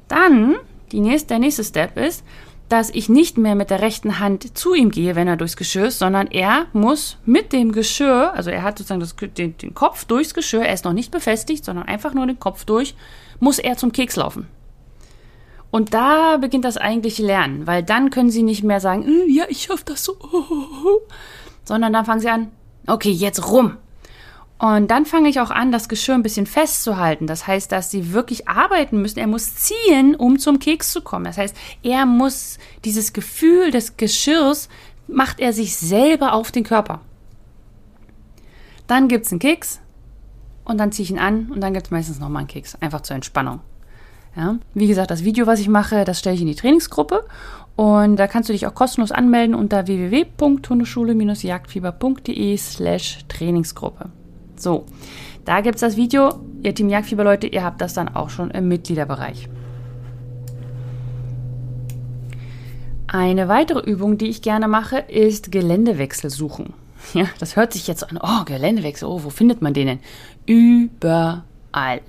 Dann, 0.07 0.55
nächste, 0.93 1.27
der 1.27 1.39
nächste 1.39 1.65
Step 1.65 1.97
ist, 1.97 2.23
dass 2.69 2.89
ich 2.91 3.09
nicht 3.09 3.37
mehr 3.37 3.55
mit 3.55 3.71
der 3.71 3.81
rechten 3.81 4.19
Hand 4.19 4.57
zu 4.57 4.73
ihm 4.73 4.89
gehe, 4.89 5.17
wenn 5.17 5.27
er 5.27 5.35
durchs 5.35 5.57
Geschirr 5.57 5.87
ist, 5.87 5.99
sondern 5.99 6.27
er 6.27 6.67
muss 6.71 7.17
mit 7.25 7.51
dem 7.51 7.73
Geschirr, 7.73 8.33
also 8.33 8.49
er 8.49 8.63
hat 8.63 8.77
sozusagen 8.77 9.01
das, 9.01 9.13
den, 9.17 9.57
den 9.57 9.73
Kopf 9.73 10.05
durchs 10.05 10.33
Geschirr, 10.33 10.63
er 10.63 10.73
ist 10.73 10.85
noch 10.85 10.93
nicht 10.93 11.11
befestigt, 11.11 11.65
sondern 11.65 11.89
einfach 11.89 12.13
nur 12.13 12.25
den 12.25 12.39
Kopf 12.39 12.63
durch, 12.63 12.95
muss 13.41 13.59
er 13.59 13.75
zum 13.75 13.91
Keks 13.91 14.15
laufen. 14.15 14.47
Und 15.71 15.93
da 15.93 16.37
beginnt 16.37 16.65
das 16.65 16.77
eigentliche 16.77 17.25
Lernen, 17.25 17.65
weil 17.65 17.81
dann 17.81 18.09
können 18.09 18.29
sie 18.29 18.43
nicht 18.43 18.63
mehr 18.63 18.81
sagen, 18.81 19.03
äh, 19.07 19.31
ja, 19.31 19.45
ich 19.47 19.63
schaff 19.63 19.83
das 19.83 20.03
so, 20.03 20.17
sondern 21.63 21.93
dann 21.93 22.05
fangen 22.05 22.19
sie 22.19 22.29
an, 22.29 22.51
okay, 22.87 23.11
jetzt 23.11 23.49
rum. 23.49 23.77
Und 24.59 24.91
dann 24.91 25.07
fange 25.07 25.27
ich 25.27 25.39
auch 25.39 25.49
an, 25.49 25.71
das 25.71 25.89
Geschirr 25.89 26.13
ein 26.13 26.21
bisschen 26.21 26.45
festzuhalten. 26.45 27.25
Das 27.25 27.47
heißt, 27.47 27.71
dass 27.71 27.89
sie 27.89 28.13
wirklich 28.13 28.47
arbeiten 28.47 29.01
müssen. 29.01 29.17
Er 29.17 29.25
muss 29.25 29.55
ziehen, 29.55 30.13
um 30.15 30.37
zum 30.37 30.59
Keks 30.59 30.91
zu 30.91 31.01
kommen. 31.01 31.25
Das 31.25 31.39
heißt, 31.39 31.55
er 31.81 32.05
muss 32.05 32.59
dieses 32.85 33.11
Gefühl 33.11 33.71
des 33.71 33.97
Geschirrs, 33.97 34.69
macht 35.07 35.39
er 35.39 35.53
sich 35.53 35.75
selber 35.77 36.33
auf 36.33 36.51
den 36.51 36.63
Körper. 36.63 37.01
Dann 38.85 39.07
gibt 39.07 39.25
es 39.25 39.31
einen 39.31 39.39
Keks 39.39 39.79
und 40.63 40.77
dann 40.77 40.91
ziehe 40.91 41.05
ich 41.05 41.11
ihn 41.11 41.17
an 41.17 41.49
und 41.51 41.61
dann 41.61 41.73
gibt 41.73 41.87
es 41.87 41.91
meistens 41.91 42.19
nochmal 42.19 42.41
einen 42.41 42.47
Keks, 42.47 42.75
einfach 42.75 43.01
zur 43.01 43.15
Entspannung. 43.15 43.61
Ja? 44.35 44.57
Wie 44.73 44.87
gesagt, 44.87 45.11
das 45.11 45.23
Video, 45.23 45.45
was 45.47 45.59
ich 45.59 45.67
mache, 45.67 46.05
das 46.05 46.19
stelle 46.19 46.35
ich 46.35 46.41
in 46.41 46.47
die 46.47 46.55
Trainingsgruppe 46.55 47.25
und 47.75 48.15
da 48.17 48.27
kannst 48.27 48.47
du 48.49 48.53
dich 48.53 48.65
auch 48.67 48.73
kostenlos 48.73 49.11
anmelden 49.11 49.53
unter 49.55 49.87
www.hundeschule-jagdfieber.de 49.87 52.57
slash 52.57 53.19
Trainingsgruppe. 53.27 54.09
So, 54.55 54.85
da 55.45 55.61
gibt 55.61 55.75
es 55.75 55.81
das 55.81 55.95
Video. 55.97 56.33
Ihr 56.63 56.73
Team 56.75 56.89
Jagdfieber-Leute, 56.89 57.47
ihr 57.47 57.63
habt 57.63 57.81
das 57.81 57.93
dann 57.93 58.09
auch 58.09 58.29
schon 58.29 58.51
im 58.51 58.67
Mitgliederbereich. 58.67 59.49
Eine 63.07 63.47
weitere 63.49 63.79
Übung, 63.79 64.17
die 64.17 64.29
ich 64.29 64.41
gerne 64.41 64.69
mache, 64.69 64.99
ist 64.99 65.51
Geländewechsel 65.51 66.29
suchen. 66.29 66.73
Ja, 67.13 67.25
das 67.39 67.55
hört 67.55 67.73
sich 67.73 67.87
jetzt 67.87 68.07
an. 68.09 68.19
Oh, 68.21 68.43
Geländewechsel. 68.45 69.07
Oh, 69.07 69.23
wo 69.23 69.31
findet 69.31 69.63
man 69.63 69.73
den 69.73 69.87
denn? 69.87 69.99
Überall. 70.45 72.01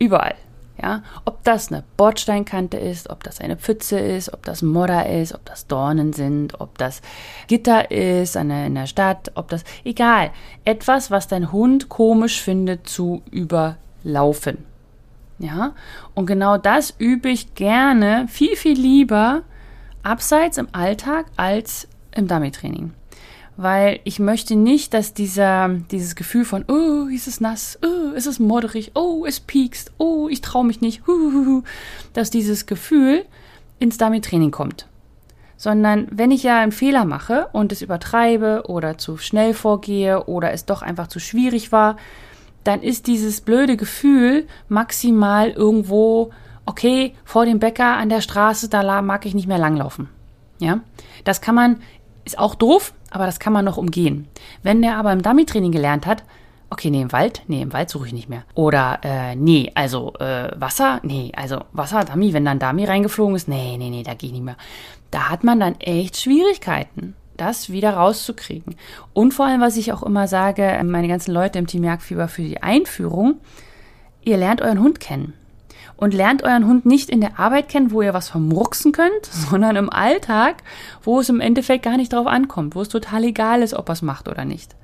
Überall. 0.00 0.34
Ja, 0.82 1.02
ob 1.24 1.44
das 1.44 1.70
eine 1.70 1.84
Bordsteinkante 1.96 2.76
ist, 2.76 3.08
ob 3.08 3.22
das 3.22 3.40
eine 3.40 3.56
Pfütze 3.56 3.98
ist, 3.98 4.32
ob 4.34 4.44
das 4.44 4.60
Modder 4.60 5.08
ist, 5.08 5.32
ob 5.32 5.44
das 5.44 5.68
Dornen 5.68 6.12
sind, 6.12 6.60
ob 6.60 6.76
das 6.78 7.00
Gitter 7.46 7.92
ist 7.92 8.36
eine, 8.36 8.66
in 8.66 8.74
der 8.74 8.86
Stadt, 8.86 9.30
ob 9.36 9.48
das, 9.48 9.62
egal. 9.84 10.32
Etwas, 10.64 11.12
was 11.12 11.28
dein 11.28 11.52
Hund 11.52 11.88
komisch 11.88 12.42
findet 12.42 12.88
zu 12.88 13.22
überlaufen. 13.30 14.64
Ja, 15.38 15.74
und 16.14 16.26
genau 16.26 16.58
das 16.58 16.94
übe 16.98 17.28
ich 17.28 17.54
gerne 17.54 18.26
viel, 18.28 18.56
viel 18.56 18.78
lieber 18.78 19.42
abseits 20.02 20.58
im 20.58 20.68
Alltag 20.72 21.26
als 21.36 21.88
im 22.14 22.26
Dummy-Training 22.28 22.92
weil 23.56 24.00
ich 24.04 24.18
möchte 24.18 24.56
nicht, 24.56 24.94
dass 24.94 25.14
dieser, 25.14 25.68
dieses 25.90 26.16
Gefühl 26.16 26.44
von, 26.44 26.64
oh, 26.68 27.06
ist 27.06 27.28
es 27.28 27.40
nass, 27.40 27.78
oh, 27.82 28.12
ist 28.12 28.26
es 28.26 28.40
modderig, 28.40 28.92
oh, 28.94 29.24
es 29.26 29.40
piekst, 29.40 29.92
oh, 29.98 30.28
ich 30.28 30.40
traue 30.40 30.64
mich 30.64 30.80
nicht, 30.80 31.02
dass 32.12 32.30
dieses 32.30 32.66
Gefühl 32.66 33.24
ins 33.78 33.98
Dummy-Training 33.98 34.50
kommt. 34.50 34.88
Sondern 35.56 36.08
wenn 36.10 36.32
ich 36.32 36.42
ja 36.42 36.60
einen 36.60 36.72
Fehler 36.72 37.04
mache 37.04 37.48
und 37.52 37.70
es 37.70 37.80
übertreibe 37.80 38.64
oder 38.66 38.98
zu 38.98 39.18
schnell 39.18 39.54
vorgehe 39.54 40.24
oder 40.24 40.52
es 40.52 40.64
doch 40.64 40.82
einfach 40.82 41.06
zu 41.06 41.20
schwierig 41.20 41.70
war, 41.70 41.96
dann 42.64 42.82
ist 42.82 43.06
dieses 43.06 43.40
blöde 43.40 43.76
Gefühl 43.76 44.46
maximal 44.68 45.50
irgendwo, 45.50 46.30
okay, 46.66 47.14
vor 47.24 47.44
dem 47.44 47.60
Bäcker 47.60 47.96
an 47.96 48.08
der 48.08 48.20
Straße, 48.20 48.68
da 48.68 49.00
mag 49.02 49.26
ich 49.26 49.34
nicht 49.34 49.46
mehr 49.46 49.58
langlaufen. 49.58 50.08
Ja, 50.58 50.80
das 51.24 51.40
kann 51.40 51.54
man 51.54 51.76
ist 52.24 52.38
auch 52.38 52.54
doof, 52.54 52.94
aber 53.10 53.26
das 53.26 53.38
kann 53.38 53.52
man 53.52 53.64
noch 53.64 53.76
umgehen. 53.76 54.28
Wenn 54.62 54.82
der 54.82 54.96
aber 54.96 55.12
im 55.12 55.22
Dummy-Training 55.22 55.72
gelernt 55.72 56.06
hat, 56.06 56.24
okay, 56.70 56.90
nee, 56.90 57.02
im 57.02 57.12
Wald, 57.12 57.42
nee, 57.46 57.62
im 57.62 57.72
Wald 57.72 57.90
suche 57.90 58.08
ich 58.08 58.12
nicht 58.12 58.28
mehr. 58.28 58.44
Oder, 58.54 58.98
äh, 59.02 59.36
nee, 59.36 59.70
also, 59.74 60.14
äh, 60.14 60.50
Wasser, 60.56 61.00
nee, 61.02 61.30
also 61.36 61.60
Wasser, 61.72 62.04
Dummy, 62.04 62.32
wenn 62.32 62.44
dann 62.44 62.58
Dummy 62.58 62.84
reingeflogen 62.84 63.36
ist, 63.36 63.48
nee, 63.48 63.76
nee, 63.78 63.90
nee, 63.90 64.02
da 64.02 64.14
gehe 64.14 64.28
ich 64.28 64.34
nicht 64.34 64.44
mehr. 64.44 64.56
Da 65.10 65.30
hat 65.30 65.44
man 65.44 65.60
dann 65.60 65.78
echt 65.80 66.16
Schwierigkeiten, 66.16 67.14
das 67.36 67.70
wieder 67.70 67.94
rauszukriegen. 67.94 68.74
Und 69.12 69.34
vor 69.34 69.46
allem, 69.46 69.60
was 69.60 69.76
ich 69.76 69.92
auch 69.92 70.02
immer 70.02 70.26
sage, 70.26 70.80
meine 70.84 71.08
ganzen 71.08 71.32
Leute 71.32 71.58
im 71.58 71.66
Team 71.66 71.84
Jagdfieber 71.84 72.26
für 72.26 72.42
die 72.42 72.62
Einführung, 72.62 73.36
ihr 74.22 74.36
lernt 74.36 74.60
euren 74.60 74.80
Hund 74.80 74.98
kennen 74.98 75.34
und 75.96 76.14
lernt 76.14 76.42
euren 76.42 76.66
Hund 76.66 76.86
nicht 76.86 77.10
in 77.10 77.20
der 77.20 77.38
Arbeit 77.38 77.68
kennen, 77.68 77.90
wo 77.90 78.02
ihr 78.02 78.14
was 78.14 78.28
vermurksen 78.28 78.92
könnt, 78.92 79.26
sondern 79.30 79.76
im 79.76 79.90
Alltag, 79.90 80.56
wo 81.02 81.20
es 81.20 81.28
im 81.28 81.40
Endeffekt 81.40 81.84
gar 81.84 81.96
nicht 81.96 82.12
drauf 82.12 82.26
ankommt, 82.26 82.74
wo 82.74 82.80
es 82.80 82.88
total 82.88 83.24
egal 83.24 83.62
ist, 83.62 83.74
ob 83.74 83.88
er 83.88 83.94
es 83.94 84.02
macht 84.02 84.28
oder 84.28 84.44
nicht. 84.44 84.74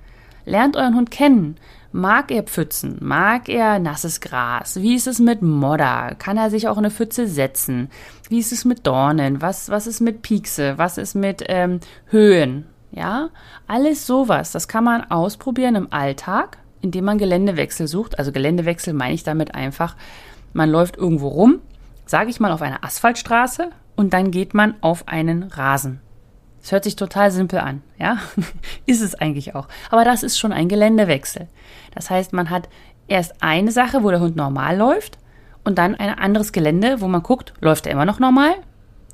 Lernt 0.44 0.76
euren 0.76 0.96
Hund 0.96 1.10
kennen. 1.10 1.56
Mag 1.92 2.30
er 2.30 2.44
Pfützen? 2.44 2.98
Mag 3.00 3.48
er 3.48 3.80
nasses 3.80 4.20
Gras? 4.20 4.80
Wie 4.80 4.94
ist 4.94 5.08
es 5.08 5.18
mit 5.18 5.42
Modder? 5.42 6.14
Kann 6.18 6.36
er 6.36 6.48
sich 6.48 6.68
auch 6.68 6.78
in 6.78 6.84
eine 6.84 6.92
Pfütze 6.92 7.26
setzen? 7.26 7.90
Wie 8.28 8.38
ist 8.38 8.52
es 8.52 8.64
mit 8.64 8.86
Dornen? 8.86 9.42
Was, 9.42 9.70
was 9.70 9.88
ist 9.88 10.00
mit 10.00 10.22
Piekse? 10.22 10.75
Was 10.76 10.99
ist 10.99 11.16
mit 11.16 11.44
ähm, 11.49 11.80
Höhen? 12.06 12.66
Ja, 12.92 13.30
alles 13.66 14.06
sowas. 14.06 14.52
Das 14.52 14.68
kann 14.68 14.84
man 14.84 15.10
ausprobieren 15.10 15.75
im 15.75 15.92
Alltag, 15.92 16.58
indem 16.80 17.06
man 17.06 17.18
Geländewechsel 17.18 17.88
sucht. 17.88 18.18
Also 18.18 18.30
Geländewechsel 18.30 18.94
meine 18.94 19.14
ich 19.14 19.25
damit 19.25 19.56
einfach, 19.56 19.96
man 20.52 20.71
läuft 20.71 20.97
irgendwo 20.97 21.28
rum, 21.28 21.60
sage 22.06 22.30
ich 22.30 22.41
mal 22.41 22.52
auf 22.52 22.63
einer 22.63 22.84
Asphaltstraße 22.84 23.71
und 23.97 24.13
dann 24.13 24.30
geht 24.30 24.54
man 24.54 24.75
auf 24.80 25.08
einen 25.08 25.45
Rasen. 25.45 26.00
Das 26.60 26.73
hört 26.73 26.84
sich 26.84 26.97
total 26.97 27.30
simpel 27.30 27.58
an, 27.60 27.82
ja? 27.99 28.19
ist 28.86 29.00
es 29.00 29.15
eigentlich 29.15 29.54
auch. 29.54 29.69
Aber 29.91 30.04
das 30.04 30.23
ist 30.23 30.39
schon 30.39 30.52
ein 30.52 30.69
Geländewechsel. 30.69 31.49
Das 31.95 32.10
heißt, 32.10 32.32
man 32.32 32.50
hat 32.50 32.69
erst 33.08 33.43
eine 33.43 33.73
Sache, 33.73 34.02
wo 34.02 34.10
der 34.10 34.21
Hund 34.21 34.36
normal 34.36 34.76
läuft 34.76 35.19
und 35.65 35.78
dann 35.78 35.95
ein 35.95 36.19
anderes 36.19 36.52
Gelände, 36.52 37.00
wo 37.00 37.08
man 37.08 37.23
guckt, 37.23 37.54
läuft 37.60 37.86
er 37.86 37.93
immer 37.93 38.04
noch 38.04 38.19
normal? 38.19 38.54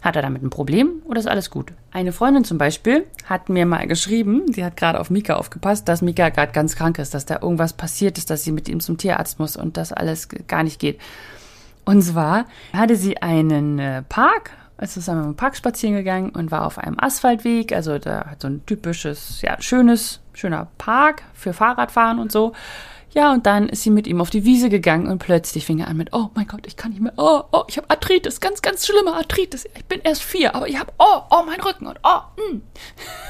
Hat 0.07 0.14
er 0.14 0.23
damit 0.23 0.40
ein 0.40 0.51
Problem 0.51 1.03
oder 1.07 1.19
ist 1.19 1.27
alles 1.27 1.51
gut? 1.51 1.73
Eine 1.90 2.12
Freundin 2.12 2.45
zum 2.45 2.59
Beispiel 2.59 3.07
hat 3.25 3.49
mir 3.49 3.66
mal 3.66 3.88
geschrieben, 3.88 4.45
sie 4.53 4.64
hat 4.64 4.77
gerade 4.77 5.01
auf 5.01 5.11
Mika 5.11 5.35
aufgepasst, 5.35 5.88
dass 5.88 6.01
Mika 6.01 6.29
gerade 6.29 6.53
ganz 6.53 6.77
krank 6.77 7.01
ist, 7.01 7.12
dass 7.12 7.27
da 7.27 7.40
irgendwas 7.42 7.73
passiert 7.73 8.16
ist, 8.16 8.31
dass 8.31 8.45
sie 8.45 8.53
mit 8.53 8.69
ihm 8.69 8.79
zum 8.79 8.99
Tierarzt 8.99 9.40
muss 9.40 9.57
und 9.57 9.77
das 9.77 9.92
alles 9.92 10.29
gar 10.47 10.62
nicht 10.62 10.79
geht. 10.79 11.01
Und 11.85 12.03
zwar 12.03 12.45
hatte 12.73 12.95
sie 12.95 13.21
einen 13.21 13.81
äh, 13.81 14.03
Park, 14.03 14.53
ist 14.81 14.95
zusammen 14.95 15.25
im 15.25 15.35
Park 15.35 15.57
spazieren 15.57 15.97
gegangen 15.97 16.31
und 16.31 16.53
war 16.53 16.66
auf 16.66 16.79
einem 16.79 17.01
Asphaltweg, 17.01 17.73
also 17.73 17.99
da 17.99 18.27
hat 18.31 18.42
so 18.42 18.47
ein 18.47 18.64
typisches, 18.64 19.42
ja, 19.42 19.61
schönes, 19.61 20.21
schöner 20.35 20.69
Park 20.79 21.25
für 21.35 21.53
Fahrradfahren 21.53 22.21
und 22.21 22.31
so. 22.31 22.53
Ja, 23.16 23.33
und 23.33 23.46
dann 23.46 23.70
ist 23.70 23.83
sie 23.83 23.88
mit 23.88 24.07
ihm 24.07 24.20
auf 24.20 24.29
die 24.29 24.44
Wiese 24.44 24.68
gegangen 24.68 25.07
und 25.07 25.20
plötzlich 25.20 25.64
fing 25.64 25.79
er 25.79 25.88
an 25.88 25.96
mit, 25.96 26.12
oh 26.12 26.29
mein 26.35 26.46
Gott, 26.46 26.66
ich 26.66 26.76
kann 26.76 26.90
nicht 26.90 27.00
mehr, 27.00 27.14
oh, 27.16 27.44
oh, 27.50 27.64
ich 27.66 27.79
habe 27.79 27.88
Arthritis, 27.88 28.40
ganz, 28.40 28.61
ganz 28.61 28.87
schlimme 28.87 29.14
Arthritis. 29.14 29.64
Ich 29.74 29.87
bin 29.87 30.02
erst 30.02 30.22
vier, 30.22 30.55
aber 30.55 30.68
ich 30.68 30.79
habe, 30.79 30.92
oh, 30.98 31.22
oh, 31.31 31.42
mein 31.46 31.59
Rücken 31.59 31.87
und 31.87 31.98
oh, 32.02 32.18
mh. 32.37 32.61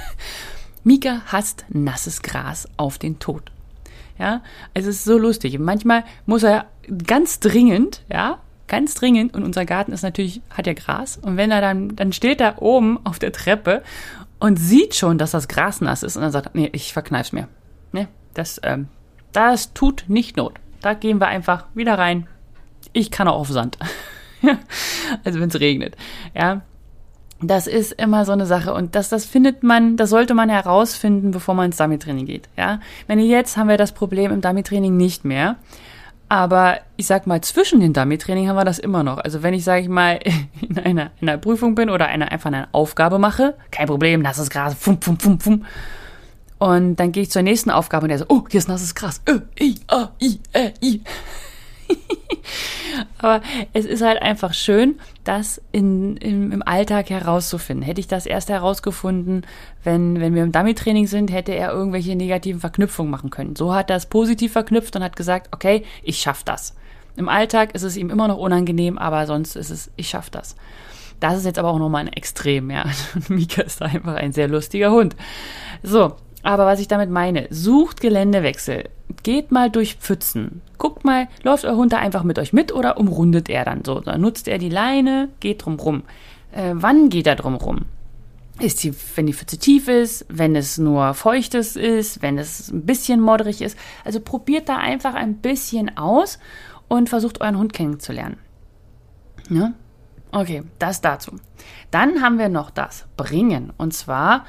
Mika 0.83 1.23
hasst 1.27 1.67
nasses 1.69 2.23
Gras 2.23 2.69
auf 2.77 2.99
den 2.99 3.21
Tod. 3.21 3.53
Ja, 4.19 4.43
es 4.75 4.87
ist 4.87 5.05
so 5.05 5.19
lustig. 5.19 5.57
Manchmal 5.61 6.03
muss 6.27 6.43
er 6.43 6.67
ganz 7.07 7.39
dringend, 7.39 8.03
ja, 8.13 8.41
ganz 8.67 8.95
dringend, 8.95 9.35
und 9.35 9.45
unser 9.45 9.67
Garten 9.67 9.93
ist 9.93 10.03
natürlich, 10.03 10.41
hat 10.51 10.67
ja 10.67 10.73
Gras, 10.73 11.17
und 11.17 11.37
wenn 11.37 11.53
er 11.53 11.61
dann, 11.61 11.95
dann 11.95 12.13
steht 12.13 12.41
er 12.41 12.61
oben 12.61 12.99
auf 13.05 13.21
der 13.21 13.31
Treppe 13.31 13.85
und 14.41 14.57
sieht 14.57 14.97
schon, 14.97 15.17
dass 15.17 15.31
das 15.31 15.47
Gras 15.47 15.81
nass 15.81 16.03
ist, 16.03 16.17
und 16.17 16.23
dann 16.23 16.33
sagt, 16.33 16.57
nee, 16.57 16.71
ich 16.73 16.93
verkneif's 16.93 17.31
mir. 17.31 17.47
Nee, 17.93 18.09
das, 18.35 18.61
ähm, 18.65 18.89
das 19.37 19.75
tut 19.75 20.05
nicht 20.09 20.37
Not. 20.37 20.55
Da 20.81 20.95
gehen 20.95 21.21
wir 21.21 21.29
einfach 21.29 21.67
wieder 21.75 21.99
rein. 21.99 22.27
Ich 22.93 23.11
kann 23.11 23.29
auch 23.29 23.39
auf 23.39 23.49
Sand. 23.49 23.77
also 25.25 25.41
wenn 25.41 25.49
es 25.49 25.61
regnet. 25.61 25.97
Ja. 26.35 26.63
Das 27.43 27.67
ist 27.67 27.93
immer 27.93 28.25
so 28.25 28.33
eine 28.33 28.47
Sache 28.47 28.73
und 28.73 28.95
das, 28.95 29.11
das 29.11 29.27
findet 29.27 29.63
man, 29.63 29.99
das 29.99 30.09
sollte 30.09 30.33
man 30.33 30.49
herausfinden, 30.49 31.33
bevor 31.33 31.55
man 31.55 31.67
ins 31.67 31.77
Dummy-Training 31.77 32.25
geht. 32.25 32.49
Ja, 32.57 32.81
wenn 33.09 33.19
jetzt 33.19 33.59
haben 33.59 33.69
wir 33.69 33.77
das 33.77 33.93
Problem 33.93 34.33
im 34.33 34.41
Dummy-Training 34.41 34.97
nicht 34.97 35.27
mehr, 35.27 35.57
aber 36.31 36.79
ich 36.97 37.07
sag 37.07 37.27
mal, 37.27 37.43
zwischen 37.43 37.81
den 37.81 37.93
Dummy-Training 37.93 38.49
haben 38.49 38.57
wir 38.57 38.65
das 38.65 38.79
immer 38.79 39.03
noch. 39.03 39.19
Also 39.19 39.43
wenn 39.43 39.53
ich, 39.53 39.65
sage 39.65 39.83
ich 39.83 39.89
mal, 39.89 40.19
in 40.63 40.79
einer, 40.79 41.11
in 41.21 41.29
einer 41.29 41.37
Prüfung 41.37 41.75
bin 41.75 41.91
oder 41.91 42.07
eine, 42.07 42.33
einfach 42.33 42.47
eine 42.47 42.69
Aufgabe 42.73 43.19
mache, 43.19 43.55
kein 43.71 43.87
Problem, 43.87 44.25
ist 44.25 44.51
Gras, 44.51 44.75
fum, 44.75 45.03
fum, 45.03 45.19
fum, 45.21 45.39
fum. 45.39 45.65
Und 46.59 46.97
dann 46.97 47.13
gehe 47.13 47.23
ich 47.23 47.31
zur 47.31 47.43
nächsten 47.43 47.71
Aufgabe 47.71 48.05
und 48.05 48.09
der 48.09 48.19
so, 48.19 48.27
oh, 48.29 48.45
hier 48.51 48.59
ist 48.59 48.69
nasses 48.69 48.95
Gras. 48.95 49.21
Ö, 49.29 49.41
I, 49.61 49.77
A, 49.89 50.09
I, 50.21 50.41
Ä, 50.55 50.73
I. 50.83 51.03
Aber 53.19 53.43
es 53.73 53.85
ist 53.85 54.03
halt 54.03 54.21
einfach 54.23 54.55
schön, 54.55 54.99
das 55.25 55.61
in, 55.73 56.17
im, 56.17 56.53
im 56.53 56.63
Alltag 56.63 57.11
herauszufinden. 57.11 57.85
Hätte 57.85 58.01
ich 58.01 58.09
das 58.09 58.27
erst 58.27 58.49
herausgefunden, 58.49 59.47
wenn, 59.85 60.21
wenn 60.21 60.35
wir 60.35 60.43
im 60.43 60.53
Dummy-Training 60.53 61.07
sind, 61.07 61.31
hätte 61.31 61.53
er 61.53 61.73
irgendwelche 61.73 62.17
negativen 62.17 62.61
Verknüpfungen 62.61 63.11
machen 63.11 63.31
können. 63.31 63.57
So 63.57 63.75
hat 63.75 63.91
er 63.91 63.97
es 63.97 64.07
positiv 64.07 64.53
verknüpft 64.53 64.97
und 64.97 65.03
hat 65.03 65.17
gesagt, 65.17 65.49
okay, 65.53 65.85
ich 66.03 66.19
schaff 66.19 66.43
das. 66.43 66.75
Im 67.17 67.29
Alltag 67.29 67.75
ist 67.75 67.83
es 67.83 67.97
ihm 67.97 68.11
immer 68.11 68.29
noch 68.29 68.39
unangenehm, 68.39 68.99
aber 68.99 69.27
sonst 69.27 69.57
ist 69.57 69.71
es, 69.71 69.91
ich 69.97 70.09
schaff 70.09 70.31
das. 70.31 70.57
Das 71.19 71.39
ist 71.39 71.47
jetzt 71.47 71.59
aber 71.59 71.69
auch 71.69 71.79
nochmal 71.79 72.03
ein 72.03 72.13
Extrem, 72.13 72.71
ja. 72.71 72.85
Mika 73.29 73.63
ist 73.63 73.81
einfach 73.81 74.15
ein 74.15 74.33
sehr 74.33 74.49
lustiger 74.49 74.91
Hund. 74.91 75.17
So, 75.83 76.17
aber 76.47 76.65
was 76.65 76.79
ich 76.79 76.87
damit 76.87 77.11
meine, 77.11 77.49
sucht 77.51 78.01
Geländewechsel. 78.01 78.89
Geht 79.25 79.51
mal 79.51 79.69
durch 79.69 79.97
Pfützen. 79.97 80.63
Guckt 80.79 81.05
mal, 81.05 81.27
läuft 81.43 81.65
euer 81.65 81.75
Hund 81.75 81.93
da 81.93 81.99
einfach 81.99 82.23
mit 82.23 82.39
euch 82.39 82.53
mit 82.53 82.73
oder 82.73 82.99
umrundet 82.99 83.49
er 83.51 83.65
dann 83.65 83.85
so? 83.85 83.99
Dann 83.99 84.21
nutzt 84.21 84.47
er 84.47 84.59
die 84.59 84.69
Leine, 84.69 85.29
geht 85.41 85.65
drum 85.65 85.75
rum. 85.75 86.05
Äh, 86.53 86.71
wann 86.75 87.09
geht 87.09 87.27
er 87.27 87.35
drum 87.35 87.57
rum? 87.57 87.87
Ist 88.61 88.85
die, 88.85 88.95
wenn 89.17 89.27
die 89.27 89.33
Pfütze 89.33 89.59
tief 89.59 89.89
ist, 89.89 90.25
wenn 90.29 90.55
es 90.55 90.79
nur 90.79 91.15
feuchtes 91.15 91.75
ist, 91.75 92.23
wenn 92.23 92.39
es 92.39 92.71
ein 92.71 92.87
bisschen 92.87 93.21
modderig 93.21 93.61
ist. 93.61 93.77
Also 94.05 94.21
probiert 94.21 94.69
da 94.69 94.77
einfach 94.77 95.15
ein 95.15 95.39
bisschen 95.39 95.99
aus 95.99 96.39
und 96.87 97.09
versucht 97.09 97.41
euren 97.41 97.59
Hund 97.59 97.73
kennenzulernen. 97.73 98.39
Ja? 99.51 99.73
Okay, 100.31 100.63
das 100.79 101.01
dazu. 101.01 101.33
Dann 101.91 102.23
haben 102.23 102.39
wir 102.39 102.49
noch 102.49 102.71
das 102.71 103.07
Bringen. 103.17 103.73
Und 103.77 103.95
zwar 103.95 104.45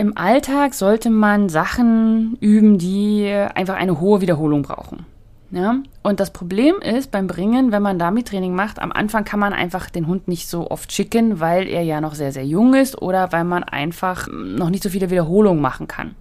im 0.00 0.16
Alltag 0.16 0.72
sollte 0.72 1.10
man 1.10 1.50
Sachen 1.50 2.38
üben, 2.40 2.78
die 2.78 3.30
einfach 3.54 3.74
eine 3.74 4.00
hohe 4.00 4.22
Wiederholung 4.22 4.62
brauchen. 4.62 5.04
Ja? 5.50 5.76
Und 6.02 6.20
das 6.20 6.30
Problem 6.30 6.76
ist 6.80 7.10
beim 7.10 7.26
Bringen, 7.26 7.70
wenn 7.70 7.82
man 7.82 7.98
Dummy-Training 7.98 8.54
macht, 8.54 8.78
am 8.78 8.92
Anfang 8.92 9.24
kann 9.24 9.38
man 9.38 9.52
einfach 9.52 9.90
den 9.90 10.06
Hund 10.06 10.26
nicht 10.26 10.48
so 10.48 10.70
oft 10.70 10.90
schicken, 10.90 11.38
weil 11.38 11.68
er 11.68 11.82
ja 11.82 12.00
noch 12.00 12.14
sehr, 12.14 12.32
sehr 12.32 12.46
jung 12.46 12.72
ist 12.72 13.02
oder 13.02 13.30
weil 13.32 13.44
man 13.44 13.62
einfach 13.62 14.26
noch 14.32 14.70
nicht 14.70 14.82
so 14.82 14.88
viele 14.88 15.10
Wiederholungen 15.10 15.60
machen 15.60 15.86
kann. 15.86 16.14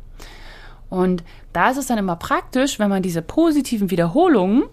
Und 0.90 1.24
da 1.54 1.70
ist 1.70 1.78
es 1.78 1.88
dann 1.88 2.00
immer 2.00 2.18
praktisch, 2.18 2.80
wenn 2.80 2.90
man 2.90 3.02
diese 3.02 3.22
positiven 3.22 3.92
Wiederholungen 3.92 4.64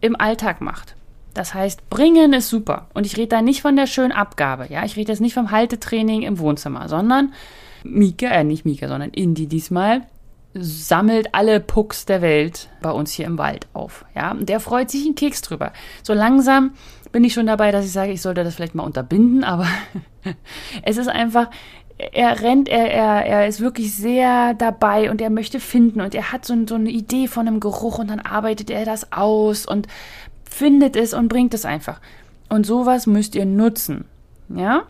im 0.00 0.18
Alltag 0.18 0.62
macht. 0.62 0.96
Das 1.34 1.52
heißt, 1.52 1.90
bringen 1.90 2.32
ist 2.32 2.48
super. 2.48 2.86
Und 2.94 3.04
ich 3.04 3.18
rede 3.18 3.28
da 3.28 3.42
nicht 3.42 3.60
von 3.60 3.76
der 3.76 3.86
schönen 3.86 4.12
Abgabe. 4.12 4.68
Ja, 4.70 4.82
ich 4.86 4.96
rede 4.96 5.12
jetzt 5.12 5.20
nicht 5.20 5.34
vom 5.34 5.50
Haltetraining 5.50 6.22
im 6.22 6.38
Wohnzimmer, 6.38 6.88
sondern 6.88 7.34
Mika, 7.84 8.26
äh, 8.26 8.44
nicht 8.44 8.64
Mika, 8.64 8.88
sondern 8.88 9.10
Indy 9.10 9.46
diesmal 9.46 10.02
sammelt 10.54 11.34
alle 11.34 11.60
Pucks 11.60 12.06
der 12.06 12.22
Welt 12.22 12.68
bei 12.80 12.90
uns 12.90 13.12
hier 13.12 13.26
im 13.26 13.38
Wald 13.38 13.66
auf. 13.72 14.04
Ja, 14.14 14.30
und 14.30 14.48
der 14.48 14.60
freut 14.60 14.90
sich 14.90 15.04
einen 15.04 15.16
Keks 15.16 15.42
drüber. 15.42 15.72
So 16.02 16.14
langsam 16.14 16.72
bin 17.12 17.24
ich 17.24 17.34
schon 17.34 17.46
dabei, 17.46 17.72
dass 17.72 17.84
ich 17.84 17.92
sage, 17.92 18.12
ich 18.12 18.22
sollte 18.22 18.44
das 18.44 18.54
vielleicht 18.54 18.74
mal 18.74 18.84
unterbinden, 18.84 19.44
aber 19.44 19.66
es 20.82 20.96
ist 20.96 21.08
einfach, 21.08 21.50
er 21.98 22.40
rennt, 22.42 22.68
er, 22.68 22.90
er, 22.90 23.26
er 23.26 23.46
ist 23.48 23.60
wirklich 23.60 23.94
sehr 23.94 24.54
dabei 24.54 25.10
und 25.10 25.20
er 25.20 25.30
möchte 25.30 25.60
finden 25.60 26.00
und 26.00 26.14
er 26.14 26.32
hat 26.32 26.44
so, 26.44 26.54
so 26.68 26.76
eine 26.76 26.90
Idee 26.90 27.26
von 27.26 27.46
einem 27.46 27.60
Geruch 27.60 27.98
und 27.98 28.10
dann 28.10 28.20
arbeitet 28.20 28.70
er 28.70 28.84
das 28.84 29.12
aus 29.12 29.66
und 29.66 29.86
findet 30.48 30.96
es 30.96 31.14
und 31.14 31.28
bringt 31.28 31.54
es 31.54 31.64
einfach. 31.64 32.00
Und 32.48 32.64
sowas 32.64 33.06
müsst 33.06 33.34
ihr 33.34 33.46
nutzen. 33.46 34.04
Ja? 34.48 34.84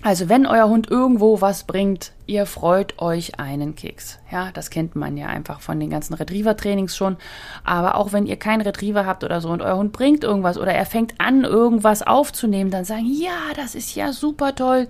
Also 0.00 0.28
wenn 0.28 0.46
euer 0.46 0.68
Hund 0.68 0.88
irgendwo 0.88 1.40
was 1.40 1.64
bringt, 1.64 2.12
ihr 2.26 2.46
freut 2.46 3.00
euch 3.00 3.40
einen 3.40 3.74
Keks. 3.74 4.20
Ja, 4.30 4.50
das 4.52 4.70
kennt 4.70 4.94
man 4.94 5.16
ja 5.16 5.26
einfach 5.26 5.60
von 5.60 5.80
den 5.80 5.90
ganzen 5.90 6.14
Retriever-Trainings 6.14 6.96
schon. 6.96 7.16
Aber 7.64 7.96
auch 7.96 8.12
wenn 8.12 8.26
ihr 8.26 8.36
keinen 8.36 8.60
Retriever 8.60 9.06
habt 9.06 9.24
oder 9.24 9.40
so 9.40 9.48
und 9.48 9.60
euer 9.60 9.76
Hund 9.76 9.92
bringt 9.92 10.22
irgendwas 10.22 10.56
oder 10.56 10.72
er 10.72 10.86
fängt 10.86 11.20
an, 11.20 11.42
irgendwas 11.42 12.02
aufzunehmen, 12.02 12.70
dann 12.70 12.84
sagen, 12.84 13.06
ja, 13.06 13.52
das 13.56 13.74
ist 13.74 13.96
ja 13.96 14.12
super 14.12 14.54
toll. 14.54 14.88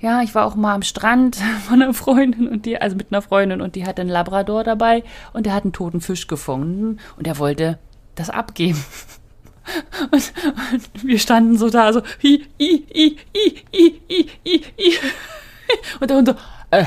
Ja, 0.00 0.22
ich 0.22 0.34
war 0.34 0.46
auch 0.46 0.56
mal 0.56 0.74
am 0.74 0.82
Strand 0.82 1.36
von 1.68 1.80
einer 1.80 1.94
Freundin 1.94 2.48
und 2.48 2.66
die, 2.66 2.80
also 2.80 2.96
mit 2.96 3.12
einer 3.12 3.22
Freundin 3.22 3.60
und 3.60 3.76
die 3.76 3.86
hatte 3.86 4.02
einen 4.02 4.10
Labrador 4.10 4.64
dabei 4.64 5.04
und 5.32 5.46
der 5.46 5.54
hat 5.54 5.62
einen 5.62 5.72
toten 5.72 6.00
Fisch 6.00 6.26
gefunden 6.26 6.98
und 7.16 7.26
er 7.26 7.38
wollte 7.38 7.78
das 8.16 8.30
abgeben. 8.30 8.82
Und, 10.10 10.32
und, 10.72 11.04
wir 11.04 11.18
standen 11.18 11.56
so 11.56 11.70
da, 11.70 11.92
so, 11.92 12.02
i, 12.22 12.44
i, 12.58 12.84
i, 12.92 13.16
i, 13.34 13.62
i, 13.72 14.00
i, 14.08 14.30
i, 14.44 14.62
i. 14.76 14.94
Und 16.00 16.10
der 16.10 16.16
Hund 16.16 16.28
so, 16.28 16.34
äh, 16.70 16.84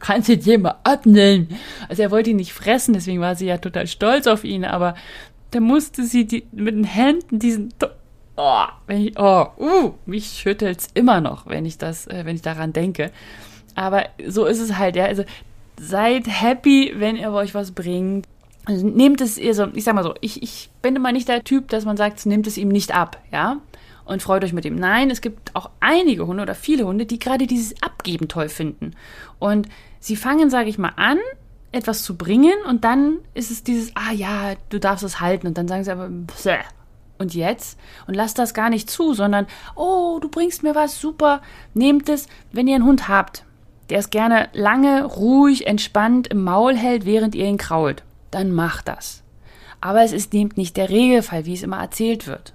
kannst 0.00 0.28
du 0.28 0.36
dir 0.36 0.58
mal 0.58 0.76
abnehmen? 0.84 1.48
Also 1.88 2.02
er 2.02 2.10
wollte 2.10 2.30
ihn 2.30 2.36
nicht 2.36 2.52
fressen, 2.52 2.94
deswegen 2.94 3.20
war 3.20 3.36
sie 3.36 3.46
ja 3.46 3.58
total 3.58 3.86
stolz 3.86 4.26
auf 4.26 4.44
ihn, 4.44 4.64
aber 4.64 4.94
da 5.50 5.60
musste 5.60 6.04
sie 6.04 6.26
die, 6.26 6.46
mit 6.52 6.74
den 6.74 6.84
Händen 6.84 7.38
diesen, 7.38 7.72
oh, 8.36 8.64
wenn 8.86 9.06
ich, 9.06 9.18
oh, 9.18 9.46
uh, 9.58 9.92
mich 10.06 10.26
schüttelt's 10.26 10.88
immer 10.94 11.20
noch, 11.20 11.46
wenn 11.46 11.64
ich 11.64 11.78
das, 11.78 12.06
äh, 12.06 12.24
wenn 12.24 12.36
ich 12.36 12.42
daran 12.42 12.72
denke. 12.72 13.10
Aber 13.74 14.04
so 14.26 14.46
ist 14.46 14.60
es 14.60 14.76
halt, 14.76 14.96
ja, 14.96 15.04
also 15.04 15.24
seid 15.80 16.26
happy, 16.28 16.92
wenn 16.96 17.16
ihr 17.16 17.32
euch 17.32 17.54
was 17.54 17.72
bringt. 17.72 18.26
Also 18.66 18.86
nehmt 18.86 19.20
es, 19.20 19.38
also 19.38 19.66
ich 19.74 19.84
sag 19.84 19.94
mal 19.94 20.04
so, 20.04 20.14
ich, 20.20 20.42
ich 20.42 20.70
bin 20.80 20.96
immer 20.96 21.12
nicht 21.12 21.28
der 21.28 21.44
Typ, 21.44 21.68
dass 21.68 21.84
man 21.84 21.96
sagt, 21.96 22.24
nehmt 22.24 22.46
es 22.46 22.56
ihm 22.56 22.68
nicht 22.68 22.94
ab, 22.94 23.18
ja, 23.30 23.58
und 24.04 24.22
freut 24.22 24.44
euch 24.44 24.52
mit 24.52 24.64
ihm. 24.64 24.76
Nein, 24.76 25.10
es 25.10 25.20
gibt 25.20 25.54
auch 25.54 25.70
einige 25.80 26.26
Hunde 26.26 26.42
oder 26.42 26.54
viele 26.54 26.86
Hunde, 26.86 27.06
die 27.06 27.18
gerade 27.18 27.46
dieses 27.46 27.80
Abgeben 27.82 28.28
toll 28.28 28.48
finden. 28.48 28.92
Und 29.38 29.68
sie 30.00 30.16
fangen, 30.16 30.50
sage 30.50 30.68
ich 30.68 30.78
mal, 30.78 30.92
an, 30.96 31.18
etwas 31.72 32.02
zu 32.02 32.16
bringen 32.16 32.54
und 32.68 32.84
dann 32.84 33.18
ist 33.34 33.50
es 33.50 33.64
dieses, 33.64 33.90
ah 33.96 34.12
ja, 34.12 34.54
du 34.68 34.78
darfst 34.78 35.04
es 35.04 35.20
halten 35.20 35.46
und 35.46 35.58
dann 35.58 35.68
sagen 35.68 35.84
sie 35.84 35.90
aber, 35.90 36.08
Bäh. 36.08 36.58
und 37.18 37.34
jetzt? 37.34 37.78
Und 38.06 38.14
lasst 38.14 38.38
das 38.38 38.54
gar 38.54 38.70
nicht 38.70 38.88
zu, 38.88 39.12
sondern, 39.12 39.46
oh, 39.74 40.18
du 40.20 40.28
bringst 40.28 40.62
mir 40.62 40.74
was, 40.74 41.00
super, 41.00 41.42
nehmt 41.74 42.08
es, 42.08 42.28
wenn 42.52 42.68
ihr 42.68 42.76
einen 42.76 42.84
Hund 42.84 43.08
habt, 43.08 43.44
der 43.90 43.98
es 43.98 44.10
gerne 44.10 44.48
lange, 44.52 45.04
ruhig, 45.04 45.66
entspannt 45.66 46.28
im 46.28 46.44
Maul 46.44 46.76
hält, 46.76 47.06
während 47.06 47.34
ihr 47.34 47.46
ihn 47.46 47.58
krault 47.58 48.04
dann 48.34 48.52
macht 48.52 48.88
das. 48.88 49.22
Aber 49.80 50.02
es 50.02 50.12
ist 50.12 50.32
nehmt 50.32 50.56
nicht 50.56 50.76
der 50.76 50.88
Regelfall, 50.88 51.44
wie 51.44 51.54
es 51.54 51.62
immer 51.62 51.80
erzählt 51.80 52.26
wird. 52.26 52.54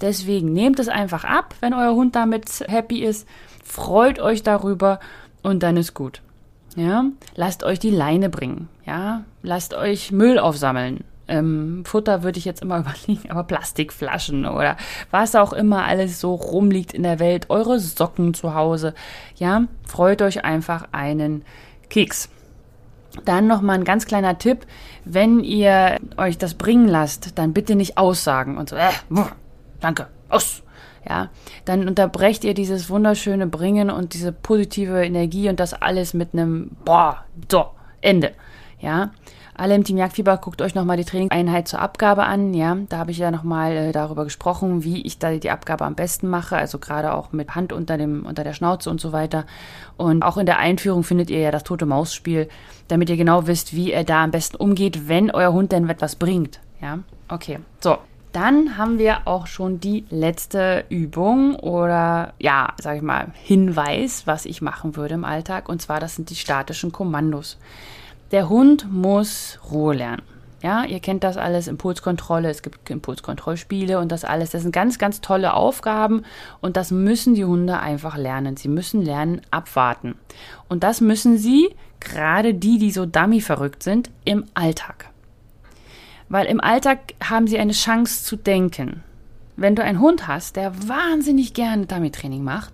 Deswegen 0.00 0.52
nehmt 0.52 0.78
es 0.78 0.88
einfach 0.88 1.24
ab, 1.24 1.54
wenn 1.60 1.74
euer 1.74 1.94
Hund 1.94 2.16
damit 2.16 2.64
happy 2.68 3.02
ist, 3.02 3.26
freut 3.64 4.18
euch 4.18 4.42
darüber 4.42 5.00
und 5.42 5.62
dann 5.62 5.76
ist 5.76 5.94
gut. 5.94 6.22
Ja, 6.76 7.06
lasst 7.34 7.62
euch 7.62 7.78
die 7.78 7.90
Leine 7.90 8.28
bringen. 8.28 8.68
Ja, 8.84 9.24
lasst 9.42 9.72
euch 9.72 10.12
Müll 10.12 10.38
aufsammeln. 10.38 11.04
Ähm, 11.28 11.84
Futter 11.86 12.22
würde 12.22 12.38
ich 12.38 12.44
jetzt 12.44 12.62
immer 12.62 12.78
überlegen, 13.06 13.30
aber 13.30 13.44
Plastikflaschen 13.44 14.44
oder 14.44 14.76
was 15.10 15.34
auch 15.34 15.52
immer 15.52 15.84
alles 15.84 16.20
so 16.20 16.34
rumliegt 16.34 16.92
in 16.92 17.02
der 17.02 17.18
Welt, 17.18 17.46
eure 17.48 17.80
Socken 17.80 18.34
zu 18.34 18.54
Hause. 18.54 18.94
Ja, 19.36 19.64
freut 19.86 20.20
euch 20.20 20.44
einfach 20.44 20.88
einen 20.92 21.44
Keks. 21.88 22.28
Dann 23.24 23.46
nochmal 23.46 23.78
ein 23.78 23.84
ganz 23.84 24.06
kleiner 24.06 24.38
Tipp, 24.38 24.66
wenn 25.04 25.40
ihr 25.40 25.96
euch 26.16 26.38
das 26.38 26.54
bringen 26.54 26.88
lasst, 26.88 27.38
dann 27.38 27.52
bitte 27.52 27.74
nicht 27.74 27.98
aussagen 27.98 28.58
und 28.58 28.68
so, 28.68 28.76
äh, 28.76 28.90
danke, 29.80 30.08
aus. 30.28 30.62
Ja, 31.08 31.30
dann 31.64 31.86
unterbrecht 31.86 32.42
ihr 32.42 32.54
dieses 32.54 32.90
wunderschöne 32.90 33.46
Bringen 33.46 33.90
und 33.90 34.12
diese 34.12 34.32
positive 34.32 35.04
Energie 35.04 35.48
und 35.48 35.60
das 35.60 35.72
alles 35.72 36.14
mit 36.14 36.30
einem 36.32 36.72
Boah, 36.84 37.24
so, 37.48 37.66
Ende. 38.00 38.32
Ja, 38.80 39.10
alle 39.58 39.74
im 39.74 39.84
Team 39.84 39.96
Jagdfieber, 39.96 40.36
guckt 40.36 40.60
euch 40.62 40.74
nochmal 40.74 40.96
die 40.96 41.04
Trainingseinheit 41.04 41.68
zur 41.68 41.80
Abgabe 41.80 42.24
an. 42.24 42.54
Ja, 42.54 42.76
da 42.88 42.98
habe 42.98 43.10
ich 43.10 43.18
ja 43.18 43.30
nochmal 43.30 43.72
äh, 43.72 43.92
darüber 43.92 44.24
gesprochen, 44.24 44.84
wie 44.84 45.02
ich 45.02 45.18
da 45.18 45.32
die 45.32 45.50
Abgabe 45.50 45.84
am 45.84 45.94
besten 45.94 46.28
mache. 46.28 46.56
Also 46.56 46.78
gerade 46.78 47.14
auch 47.14 47.32
mit 47.32 47.54
Hand 47.54 47.72
unter, 47.72 47.96
dem, 47.98 48.26
unter 48.26 48.44
der 48.44 48.52
Schnauze 48.52 48.90
und 48.90 49.00
so 49.00 49.12
weiter. 49.12 49.46
Und 49.96 50.22
auch 50.22 50.36
in 50.36 50.46
der 50.46 50.58
Einführung 50.58 51.04
findet 51.04 51.30
ihr 51.30 51.40
ja 51.40 51.50
das 51.50 51.64
tote 51.64 51.86
Maus-Spiel, 51.86 52.48
damit 52.88 53.10
ihr 53.10 53.16
genau 53.16 53.46
wisst, 53.46 53.74
wie 53.74 53.92
er 53.92 54.04
da 54.04 54.24
am 54.24 54.30
besten 54.30 54.56
umgeht, 54.56 55.08
wenn 55.08 55.30
euer 55.30 55.52
Hund 55.52 55.72
denn 55.72 55.88
etwas 55.88 56.16
bringt. 56.16 56.60
Ja, 56.80 56.98
okay. 57.28 57.58
So, 57.80 57.98
dann 58.32 58.76
haben 58.76 58.98
wir 58.98 59.26
auch 59.26 59.46
schon 59.46 59.80
die 59.80 60.04
letzte 60.10 60.84
Übung 60.90 61.56
oder 61.56 62.34
ja, 62.38 62.74
sag 62.78 62.96
ich 62.96 63.02
mal, 63.02 63.28
Hinweis, 63.32 64.26
was 64.26 64.44
ich 64.44 64.60
machen 64.60 64.94
würde 64.94 65.14
im 65.14 65.24
Alltag. 65.24 65.70
Und 65.70 65.80
zwar, 65.80 66.00
das 66.00 66.16
sind 66.16 66.28
die 66.28 66.34
statischen 66.34 66.92
Kommandos. 66.92 67.58
Der 68.32 68.48
Hund 68.48 68.90
muss 68.90 69.58
Ruhe 69.70 69.94
lernen. 69.94 70.22
Ja, 70.62 70.84
ihr 70.84 70.98
kennt 71.00 71.22
das 71.22 71.36
alles, 71.36 71.68
Impulskontrolle, 71.68 72.50
es 72.50 72.62
gibt 72.62 72.90
Impulskontrollspiele 72.90 74.00
und 74.00 74.10
das 74.10 74.24
alles. 74.24 74.50
Das 74.50 74.62
sind 74.62 74.72
ganz, 74.72 74.98
ganz 74.98 75.20
tolle 75.20 75.54
Aufgaben 75.54 76.24
und 76.60 76.76
das 76.76 76.90
müssen 76.90 77.34
die 77.34 77.44
Hunde 77.44 77.78
einfach 77.78 78.16
lernen. 78.16 78.56
Sie 78.56 78.68
müssen 78.68 79.02
lernen, 79.02 79.42
abwarten. 79.50 80.16
Und 80.68 80.82
das 80.82 81.00
müssen 81.00 81.38
sie, 81.38 81.68
gerade 82.00 82.52
die, 82.52 82.78
die 82.78 82.90
so 82.90 83.06
dummy 83.06 83.40
verrückt 83.40 83.82
sind, 83.82 84.10
im 84.24 84.44
Alltag. 84.54 85.10
Weil 86.28 86.46
im 86.46 86.60
Alltag 86.60 87.14
haben 87.22 87.46
sie 87.46 87.58
eine 87.58 87.72
Chance 87.72 88.24
zu 88.24 88.34
denken. 88.34 89.04
Wenn 89.56 89.76
du 89.76 89.84
einen 89.84 90.00
Hund 90.00 90.26
hast, 90.26 90.56
der 90.56 90.88
wahnsinnig 90.88 91.54
gerne 91.54 91.86
Dummy-Training 91.86 92.42
macht, 92.42 92.72